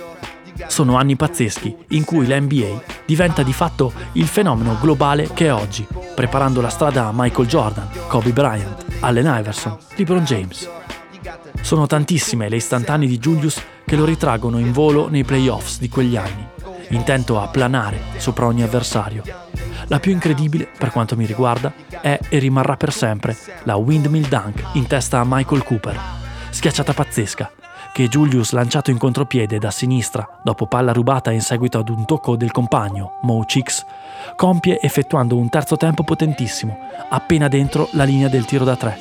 Sono 0.67 0.97
anni 0.97 1.17
pazzeschi 1.17 1.77
in 1.89 2.05
cui 2.05 2.27
la 2.27 2.41
NBA 2.41 2.83
diventa 3.07 3.43
di 3.43 3.53
fatto 3.53 3.93
il 4.13 4.27
fenomeno 4.27 4.77
globale 4.81 5.29
che 5.33 5.47
è 5.47 5.53
oggi, 5.53 5.87
preparando 6.15 6.61
la 6.61 6.69
strada 6.69 7.07
a 7.07 7.13
Michael 7.15 7.49
Jordan, 7.49 7.89
Kobe 8.09 8.33
Bryant, 8.33 8.85
Allen 9.01 9.35
Iverson, 9.39 9.77
LeBron 9.97 10.25
James. 10.25 10.69
Sono 11.61 11.87
tantissime 11.87 12.49
le 12.49 12.57
istantanee 12.57 13.09
di 13.09 13.19
Julius 13.19 13.63
che 13.85 13.97
lo 13.97 14.05
ritraggono 14.05 14.59
in 14.59 14.73
volo 14.73 15.09
nei 15.09 15.25
playoffs 15.25 15.79
di 15.79 15.89
quegli 15.89 16.17
anni, 16.17 16.47
intento 16.91 17.41
a 17.41 17.49
planare 17.49 18.01
sopra 18.17 18.47
ogni 18.47 18.63
avversario. 18.63 19.23
La 19.87 19.99
più 19.99 20.13
incredibile, 20.13 20.69
per 20.79 20.91
quanto 20.91 21.17
mi 21.17 21.27
riguarda, 21.27 21.73
è 22.01 22.19
e 22.29 22.39
rimarrà 22.39 22.77
per 22.77 22.93
sempre 22.93 23.37
la 23.65 23.75
windmill 23.77 24.29
dunk 24.29 24.63
in 24.75 24.87
testa 24.87 25.19
a 25.19 25.25
Michael 25.27 25.65
Cooper. 25.65 25.99
Schiacciata 26.51 26.93
pazzesca, 26.93 27.51
che 27.93 28.09
Julius 28.09 28.53
lanciato 28.53 28.91
in 28.91 28.99
contropiede 28.99 29.59
da 29.59 29.71
sinistra 29.71 30.27
dopo 30.43 30.67
palla 30.67 30.93
rubata 30.93 31.31
in 31.31 31.41
seguito 31.41 31.79
ad 31.79 31.89
un 31.89 32.05
tocco 32.05 32.37
del 32.37 32.51
compagno, 32.51 33.15
Mo 33.23 33.43
Chicks, 33.45 33.85
compie 34.37 34.81
effettuando 34.81 35.37
un 35.37 35.49
terzo 35.49 35.77
tempo 35.77 36.03
potentissimo, 36.03 36.79
appena 37.09 37.49
dentro 37.49 37.89
la 37.93 38.05
linea 38.05 38.29
del 38.29 38.45
tiro 38.45 38.65
da 38.65 38.77
tre. 38.77 38.99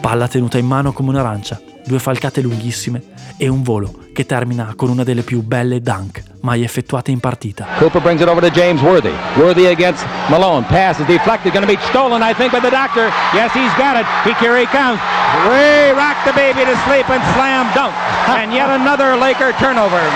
Palla 0.00 0.28
tenuta 0.28 0.58
in 0.58 0.66
mano 0.66 0.92
come 0.92 1.10
un'arancia, 1.10 1.60
due 1.86 1.98
falcate 1.98 2.40
lunghissime 2.40 3.02
e 3.36 3.48
un 3.48 3.62
volo 3.62 4.08
che 4.12 4.26
termina 4.26 4.74
con 4.76 4.90
una 4.90 5.04
delle 5.04 5.22
più 5.22 5.42
belle 5.42 5.80
dunk 5.80 6.22
mai 6.40 6.62
effettuate 6.62 7.10
in 7.10 7.20
partita. 7.20 7.66
Cooper 7.78 8.00
brings 8.00 8.20
it 8.20 8.28
over 8.28 8.40
to 8.40 8.50
James 8.50 8.80
Worthy. 8.82 9.12
Worthy 9.36 9.66
against 9.66 10.04
Malone. 10.28 10.64
Pass 10.64 10.98
is 10.98 11.06
deflected, 11.06 11.52
going 11.52 11.66
to 11.66 11.70
be 11.70 11.80
stolen, 11.88 12.22
I 12.22 12.32
think, 12.32 12.52
by 12.52 12.60
the 12.60 12.70
doctor. 12.70 13.12
Yes, 13.32 13.52
he's 13.52 13.72
got 13.76 13.96
it. 13.96 14.06
He, 14.24 14.32
here 14.40 14.56
he 14.56 14.66
comes. 14.66 15.00
Way 15.48 15.92
rock 15.92 16.16
the 16.24 16.32
baby 16.32 16.64
to 16.64 16.76
sleep 16.88 17.08
and 17.08 17.22
slam 17.36 17.68
dunk. 17.74 17.94
and 18.40 18.52
yet 18.52 18.70
another 18.70 19.16
Laker 19.16 19.52
turnover. 19.60 20.00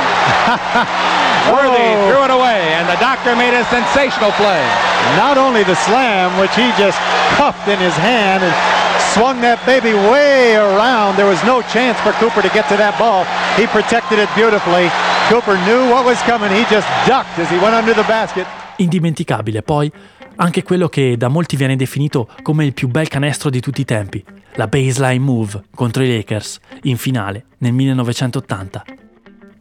Worthy 1.53 1.93
oh. 1.93 2.09
threw 2.09 2.25
it 2.25 2.33
away, 2.33 2.73
and 2.73 2.89
the 2.89 2.97
doctor 2.97 3.37
made 3.37 3.53
a 3.53 3.65
sensational 3.69 4.33
play. 4.41 4.65
Not 5.21 5.37
only 5.37 5.63
the 5.63 5.77
slam, 5.85 6.33
which 6.41 6.55
he 6.57 6.73
just 6.81 6.97
cuffed 7.37 7.69
in 7.69 7.79
his 7.79 7.95
hand 7.95 8.43
and 8.43 8.55
swung 9.15 9.41
that 9.43 9.65
baby 9.65 9.95
way 9.95 10.57
around. 10.57 11.15
There 11.15 11.29
was 11.29 11.43
no 11.45 11.63
chance 11.71 11.97
for 12.01 12.13
Cooper 12.19 12.43
to 12.43 12.51
get 12.51 12.67
to 12.69 12.77
that 12.77 12.99
ball. 12.99 13.25
He 13.57 13.67
protected 13.67 14.19
it 14.19 14.29
beautifully. 14.35 14.91
Cooper 15.31 15.57
knew 15.65 15.89
what 15.89 16.05
was 16.05 16.21
coming. 16.23 16.51
He 16.51 16.67
just 16.69 16.89
ducked 17.07 17.39
as 17.39 17.49
he 17.49 17.57
went 17.59 17.75
under 17.75 17.95
the 17.95 18.05
basket. 18.07 18.47
Indimenticabile 18.77 19.63
poi 19.63 19.91
anche 20.37 20.65
quello 20.65 20.89
che 20.89 21.17
da 21.17 21.29
molti 21.29 21.55
viene 21.55 21.77
definito 21.77 22.29
come 22.43 22.65
il 22.65 22.75
più 22.75 22.89
bel 22.89 23.07
canestro 23.07 23.51
di 23.51 23.61
tutti 23.61 23.83
i 23.83 23.85
tempi, 23.85 24.23
la 24.55 24.67
baseline 24.67 25.21
move 25.21 25.63
contro 25.73 26.03
i 26.03 26.09
Lakers 26.09 26.59
in 26.83 26.97
finale 26.97 27.45
nel 27.59 27.73
1980. 27.73 28.85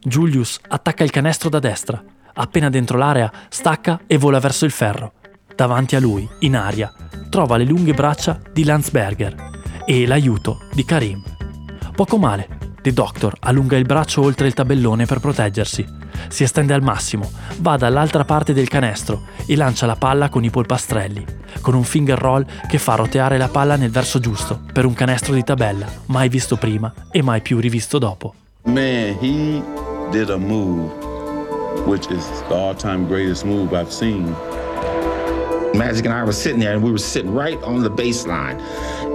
Julius 0.02 0.58
attacca 0.66 1.04
il 1.04 1.10
canestro 1.10 1.48
da 1.48 1.60
destra, 1.60 2.02
appena 2.34 2.68
dentro 2.70 2.98
l'area 2.98 3.30
stacca 3.48 4.00
e 4.08 4.18
vola 4.18 4.40
verso 4.40 4.64
il 4.64 4.72
ferro. 4.72 5.12
Davanti 5.56 5.94
a 5.94 6.00
lui, 6.00 6.28
in 6.40 6.56
aria, 6.56 6.92
trova 7.28 7.56
le 7.56 7.64
lunghe 7.64 7.94
braccia 7.94 8.40
di 8.52 8.64
Landsberger 8.64 9.50
e 9.86 10.06
l'aiuto 10.06 10.62
di 10.72 10.84
Karim. 10.84 11.22
Poco 11.94 12.18
male, 12.18 12.48
The 12.82 12.92
Doctor 12.92 13.36
allunga 13.40 13.76
il 13.76 13.84
braccio 13.84 14.22
oltre 14.22 14.48
il 14.48 14.54
tabellone 14.54 15.06
per 15.06 15.20
proteggersi. 15.20 15.86
Si 16.28 16.42
estende 16.42 16.74
al 16.74 16.82
massimo, 16.82 17.30
va 17.58 17.76
dall'altra 17.76 18.24
parte 18.24 18.52
del 18.52 18.68
canestro 18.68 19.22
e 19.46 19.54
lancia 19.56 19.86
la 19.86 19.96
palla 19.96 20.28
con 20.28 20.42
i 20.42 20.50
polpastrelli, 20.50 21.24
con 21.60 21.74
un 21.74 21.84
finger 21.84 22.18
roll 22.18 22.44
che 22.66 22.78
fa 22.78 22.96
roteare 22.96 23.38
la 23.38 23.48
palla 23.48 23.76
nel 23.76 23.90
verso 23.90 24.18
giusto 24.18 24.60
per 24.72 24.84
un 24.84 24.94
canestro 24.94 25.34
di 25.34 25.44
tabella, 25.44 25.86
mai 26.06 26.28
visto 26.28 26.56
prima 26.56 26.92
e 27.10 27.22
mai 27.22 27.40
più 27.42 27.60
rivisto 27.60 27.98
dopo. 27.98 28.34
Man, 28.64 29.16
he 29.20 29.62
did 30.10 30.30
a 30.30 30.36
move, 30.36 30.90
which 31.86 32.06
is 32.10 32.26
the 32.48 32.54
all-time 32.54 33.06
greatest 33.06 33.44
move 33.44 33.72
I've 33.72 33.92
seen. 33.92 34.34
Magic 35.74 36.04
and 36.04 36.14
I 36.14 36.22
were 36.22 36.32
sitting 36.32 36.60
there, 36.60 36.72
and 36.74 36.82
we 36.82 36.92
were 36.92 36.98
sitting 36.98 37.34
right 37.34 37.60
on 37.64 37.82
the 37.82 37.90
baseline. 37.90 38.60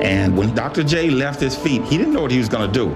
And 0.04 0.38
when 0.38 0.54
Dr. 0.54 0.84
J 0.84 1.10
left 1.10 1.40
his 1.40 1.56
feet, 1.56 1.84
he 1.84 1.98
didn't 1.98 2.14
know 2.14 2.22
what 2.22 2.32
he 2.32 2.38
was 2.38 2.50
going 2.50 2.70
to 2.70 2.74
do. 2.74 2.90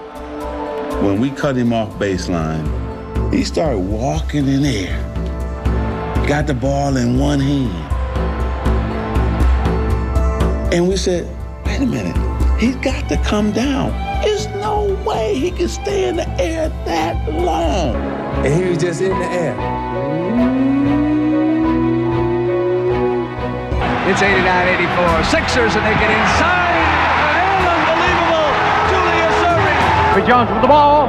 When 1.06 1.19
we 1.21 1.32
cut 1.32 1.56
him 1.56 1.71
off 1.71 1.89
baseline, 1.93 3.34
he 3.34 3.43
started 3.43 3.80
walking 3.80 4.47
in 4.47 4.65
air. 4.65 5.02
Got 6.28 6.47
the 6.47 6.54
ball 6.54 6.97
in 6.97 7.17
one 7.17 7.39
hand. 7.39 7.71
And 10.73 10.89
we 10.89 10.97
said, 10.97 11.26
wait 11.65 11.82
a 11.82 11.86
minute, 11.86 12.17
he's 12.60 12.76
got 12.78 13.08
to 13.10 13.17
come 13.17 13.52
down. 13.52 13.91
There's 14.23 14.47
no 14.47 14.93
way 15.06 15.36
he 15.36 15.52
can 15.52 15.67
stay 15.67 16.10
in 16.10 16.17
the 16.17 16.30
air 16.41 16.69
that 16.86 17.32
long. 17.32 17.95
And 18.45 18.54
he 18.54 18.69
was 18.69 18.78
just 18.78 19.02
in 19.02 19.17
the 19.17 19.26
air. 19.26 19.92
It's 24.03 24.19
89-84. 24.19 25.31
Sixers, 25.31 25.79
and 25.79 25.83
they 25.87 25.95
get 25.95 26.11
inside. 26.11 26.75
Unbelievable. 27.63 28.51
Julius 28.91 29.37
Irving. 29.47 29.79
Ray 30.11 30.27
Jones 30.27 30.51
with 30.51 30.59
the 30.59 30.67
ball. 30.67 31.07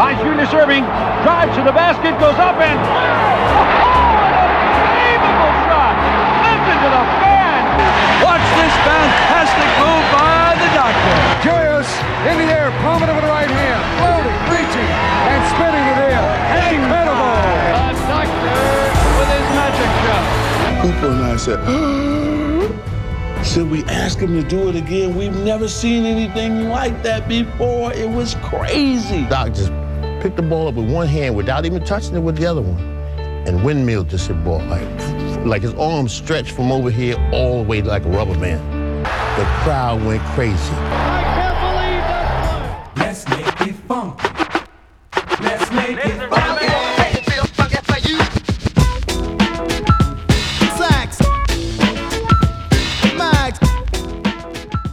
Finds 0.00 0.16
Julius 0.24 0.48
Irving. 0.56 0.80
Drives 1.28 1.52
to 1.60 1.62
the 1.62 1.76
basket. 1.76 2.16
Goes 2.16 2.40
up 2.40 2.56
and... 2.56 2.80
Oh, 2.80 3.68
unbelievable 4.48 5.52
shot. 5.68 5.92
Listen 6.40 6.76
to 6.80 6.88
the 6.88 7.04
fan. 7.20 7.60
Watch 8.24 8.46
this 8.56 8.74
fantastic 8.80 9.68
move 9.76 10.04
by 10.16 10.56
the 10.56 10.68
doctor. 10.72 11.16
Julius 11.44 11.90
in 12.32 12.40
the 12.40 12.48
air. 12.48 12.72
Palm 12.80 13.04
it 13.04 13.12
over 13.12 13.20
the 13.20 13.28
right 13.28 13.52
hand. 13.52 13.80
Floating, 14.00 14.38
reaching, 14.48 14.88
and 14.88 15.40
spinning 15.52 15.84
it 15.84 16.00
in. 16.00 16.24
Incredible. 16.80 17.28
The 17.92 18.08
doctor 18.08 18.56
with 19.20 19.28
his 19.36 19.46
magic 19.52 19.90
shot. 20.00 20.24
Cooper 20.82 21.12
and 21.12 21.22
I 21.22 21.36
said, 21.36 21.60
oh, 21.68 22.21
Should 23.52 23.70
we 23.70 23.84
ask 23.84 24.18
him 24.18 24.32
to 24.40 24.48
do 24.48 24.70
it 24.70 24.76
again? 24.76 25.14
We've 25.14 25.36
never 25.36 25.68
seen 25.68 26.06
anything 26.06 26.70
like 26.70 27.02
that 27.02 27.28
before. 27.28 27.92
It 27.92 28.08
was 28.08 28.34
crazy. 28.36 29.26
Doc 29.26 29.52
just 29.52 29.70
picked 30.22 30.36
the 30.36 30.42
ball 30.42 30.68
up 30.68 30.74
with 30.76 30.90
one 30.90 31.06
hand 31.06 31.36
without 31.36 31.66
even 31.66 31.84
touching 31.84 32.16
it 32.16 32.20
with 32.20 32.38
the 32.38 32.46
other 32.46 32.62
one 32.62 32.80
and 33.46 33.62
windmilled 33.62 34.08
this 34.08 34.28
ball 34.28 34.64
like, 34.68 35.44
like 35.44 35.60
his 35.60 35.74
arms 35.74 36.14
stretched 36.14 36.52
from 36.52 36.72
over 36.72 36.90
here 36.90 37.14
all 37.30 37.62
the 37.62 37.68
way 37.68 37.82
like 37.82 38.06
a 38.06 38.08
rubber 38.08 38.38
band. 38.38 39.04
The 39.04 39.44
crowd 39.64 40.02
went 40.02 40.22
crazy. 40.28 41.31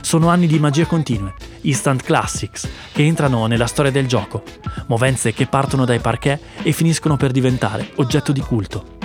Sono 0.10 0.30
anni 0.30 0.48
di 0.48 0.58
magie 0.58 0.88
continue, 0.88 1.36
instant 1.62 2.02
classics, 2.02 2.67
che 2.93 3.04
entrano 3.04 3.45
nella 3.45 3.67
storia 3.67 3.91
del 3.91 4.08
gioco, 4.08 4.41
movenze 4.88 5.34
che 5.34 5.45
partono 5.45 5.86
dai 5.86 6.00
parquet 6.00 6.41
e 6.63 6.72
finiscono 6.72 7.15
per 7.15 7.30
diventare 7.30 7.91
oggetto 7.98 8.32
di 8.32 8.39
culto. 8.39 8.98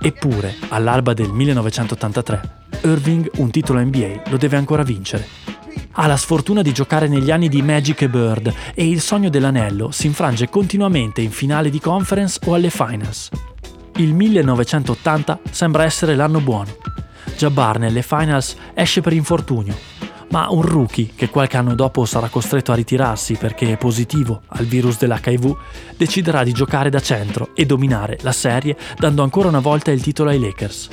Eppure, 0.00 0.56
all'alba 0.68 1.12
del 1.12 1.30
1983, 1.30 2.40
Irving 2.84 3.30
un 3.34 3.50
titolo 3.50 3.78
NBA 3.78 4.22
lo 4.30 4.38
deve 4.38 4.56
ancora 4.56 4.84
vincere. 4.84 5.26
Ha 5.90 6.06
la 6.06 6.16
sfortuna 6.16 6.62
di 6.62 6.72
giocare 6.72 7.08
negli 7.08 7.30
anni 7.30 7.50
di 7.50 7.60
Magic 7.60 8.00
e 8.00 8.08
Bird 8.08 8.50
e 8.72 8.88
il 8.88 9.02
sogno 9.02 9.28
dell'anello 9.28 9.90
si 9.90 10.06
infrange 10.06 10.48
continuamente 10.48 11.20
in 11.20 11.30
finale 11.30 11.68
di 11.68 11.78
conference 11.78 12.40
o 12.46 12.54
alle 12.54 12.70
finals. 12.70 13.28
Il 13.96 14.14
1980 14.14 15.40
sembra 15.50 15.84
essere 15.84 16.16
l'anno 16.16 16.40
buono. 16.40 16.74
Jabbar 17.36 17.78
nelle 17.78 18.00
finals 18.00 18.56
esce 18.72 19.02
per 19.02 19.12
infortunio. 19.12 19.97
Ma 20.30 20.48
un 20.50 20.62
rookie 20.62 21.10
che 21.14 21.30
qualche 21.30 21.56
anno 21.56 21.74
dopo 21.74 22.04
sarà 22.04 22.28
costretto 22.28 22.72
a 22.72 22.74
ritirarsi 22.74 23.34
perché 23.34 23.72
è 23.72 23.76
positivo 23.78 24.42
al 24.48 24.66
virus 24.66 24.98
dell'HIV 24.98 25.56
deciderà 25.96 26.44
di 26.44 26.52
giocare 26.52 26.90
da 26.90 27.00
centro 27.00 27.50
e 27.54 27.64
dominare 27.64 28.18
la 28.22 28.32
serie 28.32 28.76
dando 28.98 29.22
ancora 29.22 29.48
una 29.48 29.60
volta 29.60 29.90
il 29.90 30.02
titolo 30.02 30.28
ai 30.28 30.38
Lakers. 30.38 30.88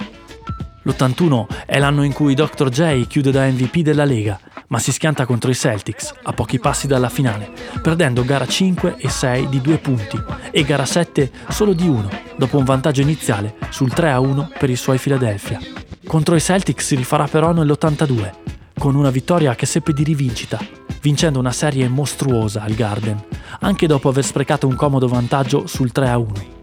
L'81 0.83 1.65
è 1.65 1.79
l'anno 1.79 2.03
in 2.03 2.13
cui 2.13 2.35
Dr. 2.35 2.69
J 2.69 3.07
chiude 3.07 3.31
da 3.31 3.45
MVP 3.47 3.79
della 3.79 4.05
Lega, 4.05 4.39
ma 4.67 4.79
si 4.79 4.91
schianta 4.91 5.25
contro 5.25 5.49
i 5.49 5.55
Celtics 5.55 6.13
a 6.23 6.31
pochi 6.31 6.59
passi 6.59 6.87
dalla 6.87 7.09
finale, 7.09 7.51
perdendo 7.81 8.23
gara 8.23 8.45
5 8.45 8.95
e 8.97 9.09
6 9.09 9.49
di 9.49 9.61
2 9.61 9.77
punti 9.79 10.21
e 10.51 10.63
gara 10.63 10.85
7 10.85 11.31
solo 11.49 11.73
di 11.73 11.87
1, 11.87 12.09
dopo 12.37 12.57
un 12.57 12.63
vantaggio 12.63 13.01
iniziale 13.01 13.55
sul 13.69 13.91
3-1 13.93 14.57
per 14.57 14.69
i 14.69 14.75
suoi 14.75 14.99
Philadelphia. 14.99 15.59
Contro 16.05 16.35
i 16.35 16.41
Celtics 16.41 16.85
si 16.85 16.95
rifarà 16.95 17.27
però 17.27 17.51
nell'82, 17.51 18.31
con 18.77 18.95
una 18.95 19.09
vittoria 19.09 19.55
che 19.55 19.65
seppe 19.65 19.93
di 19.93 20.03
rivincita, 20.03 20.59
vincendo 21.01 21.39
una 21.39 21.51
serie 21.51 21.87
mostruosa 21.87 22.61
al 22.61 22.73
Garden, 22.73 23.23
anche 23.61 23.87
dopo 23.87 24.09
aver 24.09 24.23
sprecato 24.23 24.67
un 24.67 24.75
comodo 24.75 25.07
vantaggio 25.07 25.67
sul 25.67 25.91
3-1. 25.93 26.53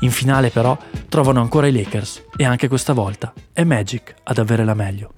In 0.00 0.10
finale 0.10 0.50
però 0.50 0.76
trovano 1.08 1.40
ancora 1.40 1.66
i 1.66 1.72
Lakers 1.72 2.24
e 2.36 2.44
anche 2.44 2.68
questa 2.68 2.92
volta 2.92 3.32
è 3.52 3.64
Magic 3.64 4.14
ad 4.22 4.38
avere 4.38 4.64
la 4.64 4.74
meglio. 4.74 5.12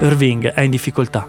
Irving 0.00 0.48
è 0.48 0.60
in 0.60 0.70
difficoltà. 0.70 1.26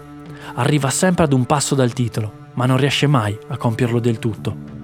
Arriva 0.56 0.90
sempre 0.90 1.24
ad 1.24 1.34
un 1.34 1.46
passo 1.46 1.74
dal 1.76 1.94
titolo, 1.94 2.48
ma 2.54 2.66
non 2.66 2.78
riesce 2.78 3.08
mai 3.08 3.38
a 3.48 3.58
compierlo 3.58 4.00
del 4.00 4.20
tutto. 4.20 4.78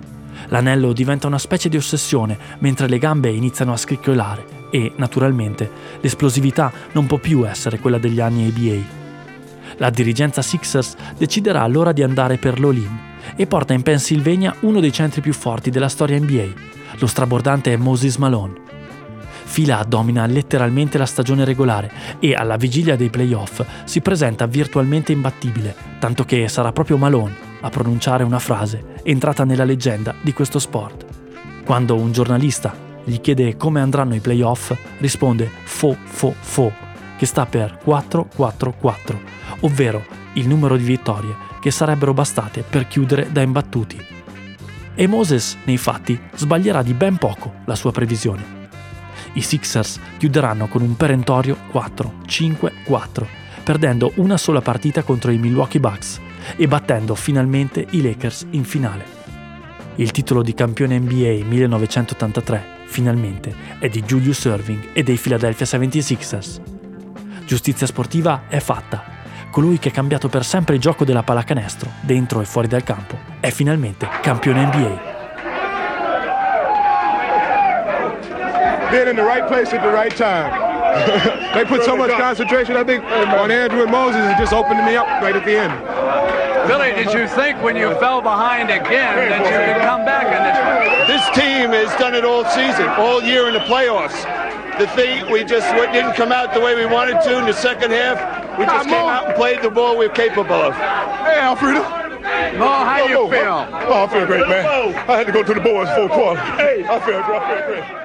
L'anello 0.48 0.94
diventa 0.94 1.28
una 1.28 1.40
specie 1.40 1.70
di 1.70 1.78
ossessione 1.78 2.38
mentre 2.60 2.88
le 2.88 2.98
gambe 2.98 3.30
iniziano 3.30 3.74
a 3.74 3.78
scricchiolare 3.78 4.55
e, 4.70 4.92
naturalmente, 4.96 5.70
l'esplosività 6.02 6.72
non 6.94 7.06
può 7.06 7.18
più 7.18 7.48
essere 7.48 7.80
quella 7.80 7.98
degli 7.98 8.20
anni 8.20 8.48
ABA. 8.48 9.04
La 9.78 9.90
dirigenza 9.90 10.42
Sixers 10.42 10.96
deciderà 11.18 11.62
allora 11.62 11.92
di 11.92 12.04
andare 12.04 12.38
per 12.38 12.60
l'All-In 12.60 13.00
e 13.36 13.48
porta 13.48 13.74
in 13.74 13.82
Pennsylvania 13.82 14.56
uno 14.62 14.80
dei 14.80 14.92
centri 14.92 15.22
più 15.22 15.34
forti 15.34 15.70
della 15.70 15.90
storia 15.90 16.20
NBA, 16.20 16.48
lo 17.00 17.08
strabordante 17.08 17.76
Moses 17.78 18.18
Malone. 18.18 18.64
Fila 19.44 19.86
domina 19.88 20.26
letteralmente 20.26 20.98
la 20.98 21.06
stagione 21.06 21.46
regolare 21.46 21.92
e 22.20 22.34
alla 22.34 22.58
vigilia 22.58 22.96
dei 22.96 23.10
playoff 23.10 23.64
si 23.86 24.02
presenta 24.02 24.48
virtualmente 24.48 25.12
imbattibile, 25.12 25.76
tanto 26.00 26.26
che 26.26 26.48
sarà 26.48 26.72
proprio 26.72 26.98
Malone 26.98 27.54
a 27.62 27.70
pronunciare 27.70 28.24
una 28.24 28.40
frase 28.40 28.96
entrata 29.04 29.44
nella 29.44 29.64
leggenda 29.64 30.14
di 30.22 30.34
questo 30.34 30.60
sport. 30.60 31.06
Quando 31.64 31.96
un 31.96 32.12
giornalista 32.12 32.85
gli 33.06 33.22
chiede 33.22 33.56
come 33.56 33.80
andranno 33.80 34.16
i 34.16 34.20
playoff, 34.20 34.76
risponde 34.98 35.50
fo 35.64 35.96
fo 36.04 36.34
fo, 36.38 36.74
che 37.18 37.26
sta 37.26 37.46
per 37.46 37.80
4-4-4, 37.86 39.18
ovvero 39.62 40.04
il 40.34 40.48
numero 40.48 40.76
di 40.76 40.84
vittorie 40.84 41.36
che 41.62 41.72
sarebbero 41.72 42.14
bastate 42.14 42.64
per 42.68 42.88
chiudere 42.88 43.32
da 43.32 43.42
imbattuti 43.42 44.14
e 44.98 45.08
Moses, 45.08 45.58
nei 45.66 45.78
fatti, 45.78 46.18
sbaglierà 46.36 46.82
di 46.82 46.94
ben 46.94 47.18
poco 47.18 47.56
la 47.66 47.76
sua 47.76 47.92
previsione. 47.92 48.64
I 49.34 49.42
Sixers 49.42 50.00
chiuderanno 50.18 50.68
con 50.68 50.82
un 50.82 50.96
perentorio 50.96 51.58
4-5-4, 51.74 53.26
perdendo 53.64 54.14
una 54.16 54.38
sola 54.38 54.62
partita 54.62 55.04
contro 55.04 55.32
i 55.32 55.38
Milwaukee 55.38 55.82
Bucks 55.82 56.22
e 56.56 56.68
battendo 56.68 57.14
finalmente 57.16 57.86
i 57.90 58.02
Lakers 58.02 58.48
in 58.52 58.64
finale. 58.64 59.15
Il 59.98 60.12
titolo 60.12 60.42
di 60.42 60.54
campione 60.54 61.00
NBA 61.00 61.46
1983, 61.46 62.64
finalmente, 62.86 63.56
è 63.80 63.88
di 63.88 64.02
Julius 64.04 64.44
Irving 64.44 64.90
e 64.92 65.04
dei 65.04 65.16
Philadelphia 65.16 65.66
76ers. 65.66 66.60
Giustizia 67.46 67.88
sportiva 67.88 68.44
è 68.50 68.60
fatta 68.60 69.16
colui 69.56 69.80
che 69.80 69.88
ha 69.88 69.92
cambiato 69.94 70.28
per 70.28 70.44
sempre 70.44 70.76
il 70.76 70.82
gioco 70.82 71.06
della 71.06 71.24
pallacanestro, 71.24 71.90
dentro 72.02 72.42
e 72.42 72.46
fuori 72.46 72.68
dal 72.68 72.84
campo, 72.84 73.18
è 73.40 73.52
finalmente 73.52 74.06
campione 74.20 74.66
NBA. 74.66 75.14
Being 78.92 79.08
in 79.08 79.16
the 79.16 79.24
right 79.24 79.48
place 79.48 79.74
at 79.74 79.82
the 79.82 79.90
right 79.90 80.14
time. 80.14 80.52
they 81.54 81.64
put 81.64 81.84
so 81.84 81.96
much 81.96 82.12
concentration, 82.18 82.76
I 82.76 82.84
think, 82.84 83.02
on 83.06 83.50
Andrew 83.50 83.84
and 83.84 83.92
Moses, 83.92 84.30
it 84.30 84.38
just 84.38 84.52
opened 84.52 84.84
me 84.84 84.98
up 84.98 85.08
right 85.22 85.36
at 85.36 85.46
the 85.46 85.58
end. 85.58 86.45
Billy, 86.68 86.92
did 86.94 87.14
you 87.14 87.28
think 87.28 87.62
when 87.62 87.76
you 87.76 87.94
fell 88.00 88.22
behind 88.22 88.70
again 88.72 89.30
that 89.30 89.46
you 89.46 89.74
could 89.74 89.82
come 89.86 90.04
back 90.04 90.26
in 90.26 90.42
this 90.42 90.58
one? 90.58 91.08
This 91.08 91.26
team 91.38 91.70
has 91.70 91.94
done 92.00 92.16
it 92.16 92.26
all 92.26 92.44
season, 92.46 92.88
all 92.98 93.22
year 93.22 93.48
in 93.48 93.54
the 93.54 93.60
playoffs. 93.62 94.18
The 94.80 94.88
thing, 94.88 95.32
we 95.32 95.44
just 95.44 95.70
didn't 95.94 96.16
come 96.16 96.32
out 96.32 96.54
the 96.54 96.60
way 96.60 96.76
we 96.76 96.86
wanted 96.86 97.22
to 97.22 97.38
in 97.38 97.46
the 97.46 97.54
second 97.54 97.92
half. 97.92 98.18
We 98.58 98.66
just 98.66 98.90
came 98.90 99.06
out 99.06 99.28
and 99.28 99.36
played 99.36 99.62
the 99.62 99.70
ball 99.70 99.98
we're 99.98 100.10
capable 100.10 100.54
of. 100.54 100.74
Hey, 100.74 101.40
Alfredo. 101.40 101.82
Mo, 102.58 102.66
how 102.66 103.06
you 103.06 103.30
feel? 103.30 103.68
Oh, 103.72 104.04
I 104.04 104.08
feel 104.12 104.26
great, 104.26 104.48
man. 104.48 104.96
I 105.08 105.18
had 105.18 105.28
to 105.28 105.32
go 105.32 105.44
to 105.44 105.54
the 105.54 105.60
boys 105.60 105.88
for 105.90 106.06
a 106.06 106.10
quarter. 106.10 106.42
Hey, 106.42 106.84
I 106.84 107.00
feel, 107.00 107.20
I 107.20 107.40
feel 107.48 107.68
great. 107.68 108.05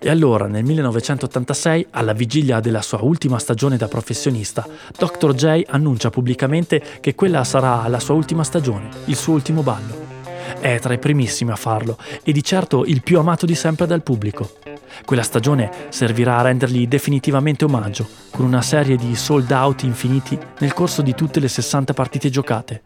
E 0.00 0.10
allora, 0.10 0.46
nel 0.46 0.62
1986, 0.62 1.88
alla 1.90 2.12
vigilia 2.12 2.60
della 2.60 2.82
sua 2.82 3.00
ultima 3.02 3.40
stagione 3.40 3.76
da 3.76 3.88
professionista, 3.88 4.64
Dr. 4.96 5.34
J 5.34 5.62
annuncia 5.66 6.08
pubblicamente 6.08 6.80
che 7.00 7.16
quella 7.16 7.42
sarà 7.42 7.84
la 7.88 7.98
sua 7.98 8.14
ultima 8.14 8.44
stagione, 8.44 8.90
il 9.06 9.16
suo 9.16 9.32
ultimo 9.32 9.64
ballo. 9.64 10.06
È 10.60 10.78
tra 10.78 10.92
i 10.92 11.00
primissimi 11.00 11.50
a 11.50 11.56
farlo 11.56 11.98
e 12.22 12.30
di 12.30 12.44
certo 12.44 12.84
il 12.84 13.02
più 13.02 13.18
amato 13.18 13.44
di 13.44 13.56
sempre 13.56 13.86
dal 13.86 14.04
pubblico. 14.04 14.58
Quella 15.04 15.24
stagione 15.24 15.68
servirà 15.88 16.38
a 16.38 16.42
rendergli 16.42 16.86
definitivamente 16.86 17.64
omaggio, 17.64 18.08
con 18.30 18.44
una 18.44 18.62
serie 18.62 18.94
di 18.94 19.16
sold 19.16 19.50
out 19.50 19.82
infiniti 19.82 20.38
nel 20.60 20.74
corso 20.74 21.02
di 21.02 21.12
tutte 21.12 21.40
le 21.40 21.48
60 21.48 21.92
partite 21.92 22.30
giocate. 22.30 22.82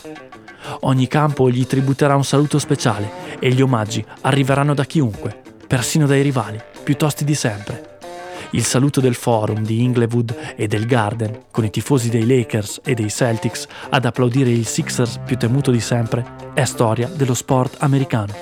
Ogni 0.80 1.08
campo 1.08 1.50
gli 1.50 1.66
tributerà 1.66 2.16
un 2.16 2.24
saluto 2.24 2.58
speciale 2.58 3.38
e 3.38 3.50
gli 3.50 3.60
omaggi 3.60 4.02
arriveranno 4.22 4.72
da 4.72 4.84
chiunque, 4.84 5.42
persino 5.66 6.06
dai 6.06 6.22
rivali, 6.22 6.70
più 6.82 6.96
tosti 6.96 7.24
di 7.24 7.34
sempre. 7.34 7.98
Il 8.50 8.64
saluto 8.64 9.00
del 9.00 9.14
forum 9.14 9.64
di 9.64 9.82
Inglewood 9.82 10.54
e 10.56 10.66
del 10.66 10.84
Garden, 10.84 11.44
con 11.50 11.64
i 11.64 11.70
tifosi 11.70 12.10
dei 12.10 12.26
Lakers 12.26 12.80
e 12.84 12.92
dei 12.94 13.08
Celtics 13.08 13.66
ad 13.88 14.04
applaudire 14.04 14.50
il 14.50 14.66
Sixers 14.66 15.20
più 15.24 15.36
temuto 15.38 15.70
di 15.70 15.80
sempre, 15.80 16.50
è 16.52 16.64
storia 16.64 17.08
dello 17.08 17.34
sport 17.34 17.76
americano. 17.78 18.34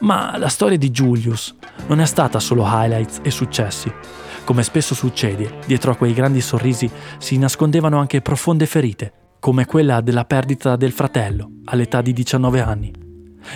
Ma 0.00 0.36
la 0.36 0.48
storia 0.48 0.76
di 0.76 0.90
Julius 0.90 1.54
non 1.86 2.00
è 2.00 2.04
stata 2.04 2.38
solo 2.38 2.64
highlights 2.66 3.20
e 3.22 3.30
successi. 3.30 3.90
Come 4.44 4.62
spesso 4.62 4.94
succede, 4.94 5.60
dietro 5.64 5.92
a 5.92 5.96
quei 5.96 6.12
grandi 6.12 6.42
sorrisi 6.42 6.90
si 7.18 7.38
nascondevano 7.38 7.98
anche 7.98 8.20
profonde 8.20 8.66
ferite, 8.66 9.12
come 9.40 9.64
quella 9.64 10.02
della 10.02 10.26
perdita 10.26 10.76
del 10.76 10.92
fratello 10.92 11.50
all'età 11.64 12.02
di 12.02 12.12
19 12.12 12.60
anni. 12.60 13.05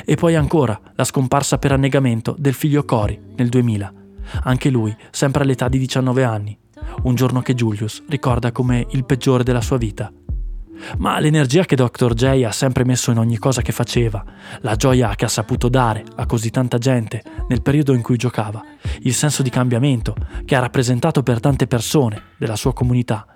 E 0.05 0.14
poi 0.16 0.35
ancora 0.37 0.79
la 0.94 1.05
scomparsa 1.05 1.59
per 1.59 1.72
annegamento 1.72 2.35
del 2.38 2.55
figlio 2.55 2.85
Cory 2.85 3.18
nel 3.37 3.48
2000, 3.48 3.92
anche 4.44 4.70
lui 4.70 4.94
sempre 5.11 5.42
all'età 5.42 5.68
di 5.68 5.79
19 5.79 6.24
anni, 6.24 6.59
un 7.03 7.14
giorno 7.14 7.40
che 7.40 7.55
Julius 7.55 8.03
ricorda 8.09 8.53
come 8.53 8.87
il 8.90 9.05
peggiore 9.05 9.44
della 9.44 9.61
sua 9.61 9.76
vita. 9.76 10.12
Ma 10.98 11.18
l'energia 11.18 11.64
che 11.64 11.76
Dr. 11.76 12.14
J 12.14 12.42
ha 12.44 12.53
sempre 12.53 12.85
messo 12.85 13.11
in 13.11 13.18
ogni 13.18 13.37
cosa 13.37 13.61
che 13.61 13.72
faceva, 13.72 14.24
la 14.61 14.76
gioia 14.76 15.14
che 15.14 15.26
ha 15.26 15.29
saputo 15.29 15.68
dare 15.68 16.05
a 16.16 16.26
così 16.26 16.50
tanta 16.50 16.79
gente 16.79 17.22
nel 17.48 17.61
periodo 17.61 17.92
in 17.92 18.03
cui 18.03 18.16
giocava, 18.16 18.64
il 19.00 19.12
senso 19.12 19.42
di 19.42 19.50
cambiamento 19.50 20.14
che 20.44 20.57
ha 20.57 20.61
rappresentato 20.61 21.22
per 21.22 21.40
tante 21.40 21.66
persone 21.66 22.22
della 22.38 22.57
sua 22.57 22.72
comunità, 22.72 23.26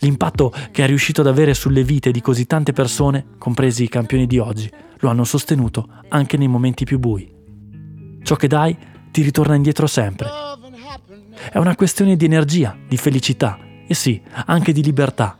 l'impatto 0.00 0.52
che 0.70 0.84
è 0.84 0.86
riuscito 0.86 1.20
ad 1.20 1.26
avere 1.26 1.54
sulle 1.54 1.84
vite 1.84 2.10
di 2.10 2.20
così 2.20 2.46
tante 2.46 2.72
persone, 2.72 3.26
compresi 3.38 3.84
i 3.84 3.88
campioni 3.88 4.26
di 4.26 4.38
oggi, 4.38 4.70
lo 4.98 5.08
hanno 5.08 5.24
sostenuto 5.24 5.88
anche 6.08 6.36
nei 6.36 6.48
momenti 6.48 6.84
più 6.84 6.98
bui. 6.98 7.30
Ciò 8.22 8.36
che 8.36 8.48
dai 8.48 8.76
ti 9.10 9.22
ritorna 9.22 9.54
indietro 9.54 9.86
sempre. 9.86 10.28
È 11.50 11.58
una 11.58 11.74
questione 11.74 12.16
di 12.16 12.24
energia, 12.24 12.76
di 12.86 12.96
felicità 12.96 13.58
e 13.86 13.94
sì, 13.94 14.20
anche 14.46 14.72
di 14.72 14.82
libertà 14.82 15.36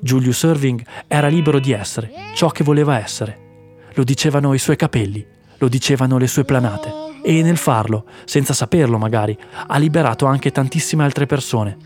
Julius 0.00 0.42
Irving 0.42 0.84
era 1.06 1.28
libero 1.28 1.58
di 1.58 1.72
essere 1.72 2.12
ciò 2.34 2.48
che 2.50 2.62
voleva 2.62 2.98
essere. 2.98 3.48
Lo 3.94 4.04
dicevano 4.04 4.54
i 4.54 4.58
suoi 4.58 4.76
capelli, 4.76 5.26
lo 5.58 5.68
dicevano 5.68 6.18
le 6.18 6.26
sue 6.26 6.44
planate. 6.44 7.09
E 7.22 7.42
nel 7.42 7.56
farlo, 7.56 8.04
senza 8.24 8.52
saperlo 8.52 8.98
magari, 8.98 9.36
ha 9.66 9.78
liberato 9.78 10.26
anche 10.26 10.50
tantissime 10.50 11.04
altre 11.04 11.26
persone. 11.26 11.76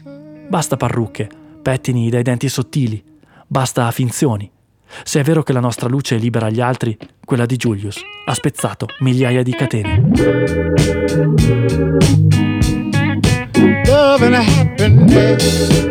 Basta 0.48 0.76
parrucche, 0.76 1.28
pettini 1.62 2.10
dai 2.10 2.22
denti 2.22 2.48
sottili, 2.48 3.02
basta 3.46 3.90
finzioni. 3.90 4.50
Se 5.02 5.20
è 5.20 5.22
vero 5.24 5.42
che 5.42 5.52
la 5.52 5.60
nostra 5.60 5.88
luce 5.88 6.16
libera 6.16 6.50
gli 6.50 6.60
altri, 6.60 6.96
quella 7.24 7.46
di 7.46 7.56
Julius 7.56 8.00
ha 8.26 8.34
spezzato 8.34 8.86
migliaia 9.00 9.42
di 9.42 9.52
catene. 9.52 11.02
love 13.94 14.22
and 14.22 14.34
happiness. 14.34 15.82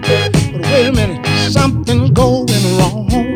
But 0.00 0.66
wait 0.70 0.86
a 0.86 0.92
minute, 0.92 1.26
something's 1.50 2.10
going 2.10 2.48
wrong. 2.76 3.35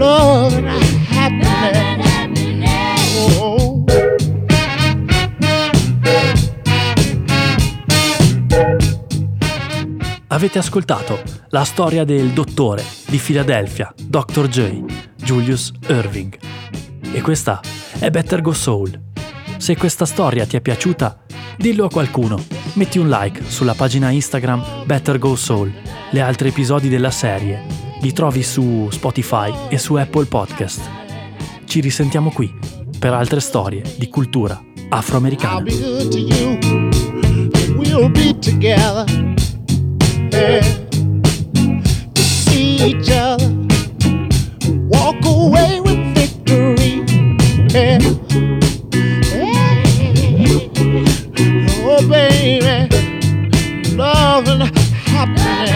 Oh, 0.00 0.48
happiness. 1.08 1.68
Oh. 3.38 3.84
Avete 10.26 10.58
ascoltato 10.58 11.22
la 11.50 11.62
storia 11.62 12.02
del 12.04 12.30
dottore 12.30 12.82
di 13.06 13.18
Philadelphia, 13.18 13.94
Dr. 13.96 14.48
J, 14.48 14.82
Julius 15.16 15.70
Irving. 15.86 16.36
E 17.12 17.20
questa 17.20 17.60
è 17.98 18.10
Better 18.10 18.40
Go 18.40 18.52
Soul. 18.52 18.98
Se 19.56 19.76
questa 19.76 20.04
storia 20.04 20.46
ti 20.46 20.56
è 20.56 20.60
piaciuta, 20.60 21.24
dillo 21.56 21.84
a 21.86 21.90
qualcuno. 21.90 22.42
Metti 22.74 22.98
un 22.98 23.08
like 23.08 23.42
sulla 23.46 23.74
pagina 23.74 24.10
Instagram 24.10 24.84
Better 24.84 25.18
Go 25.18 25.36
Soul. 25.36 25.72
Gli 26.10 26.18
altri 26.18 26.48
episodi 26.48 26.88
della 26.88 27.10
serie 27.10 27.62
li 28.00 28.12
trovi 28.12 28.42
su 28.42 28.88
Spotify 28.90 29.52
e 29.68 29.78
su 29.78 29.94
Apple 29.94 30.26
Podcast. 30.26 30.80
Ci 31.64 31.80
risentiamo 31.80 32.30
qui 32.30 32.52
per 32.98 33.12
altre 33.12 33.40
storie 33.40 33.82
di 33.96 34.08
cultura 34.08 34.60
afroamericana. 34.88 35.62
be 35.62 35.72
good 35.72 36.10
to 36.10 36.24
Oh, 47.76 47.80
baby. 52.08 52.88
Love 53.96 54.46
and 54.46 54.62
happiness. 54.78 55.73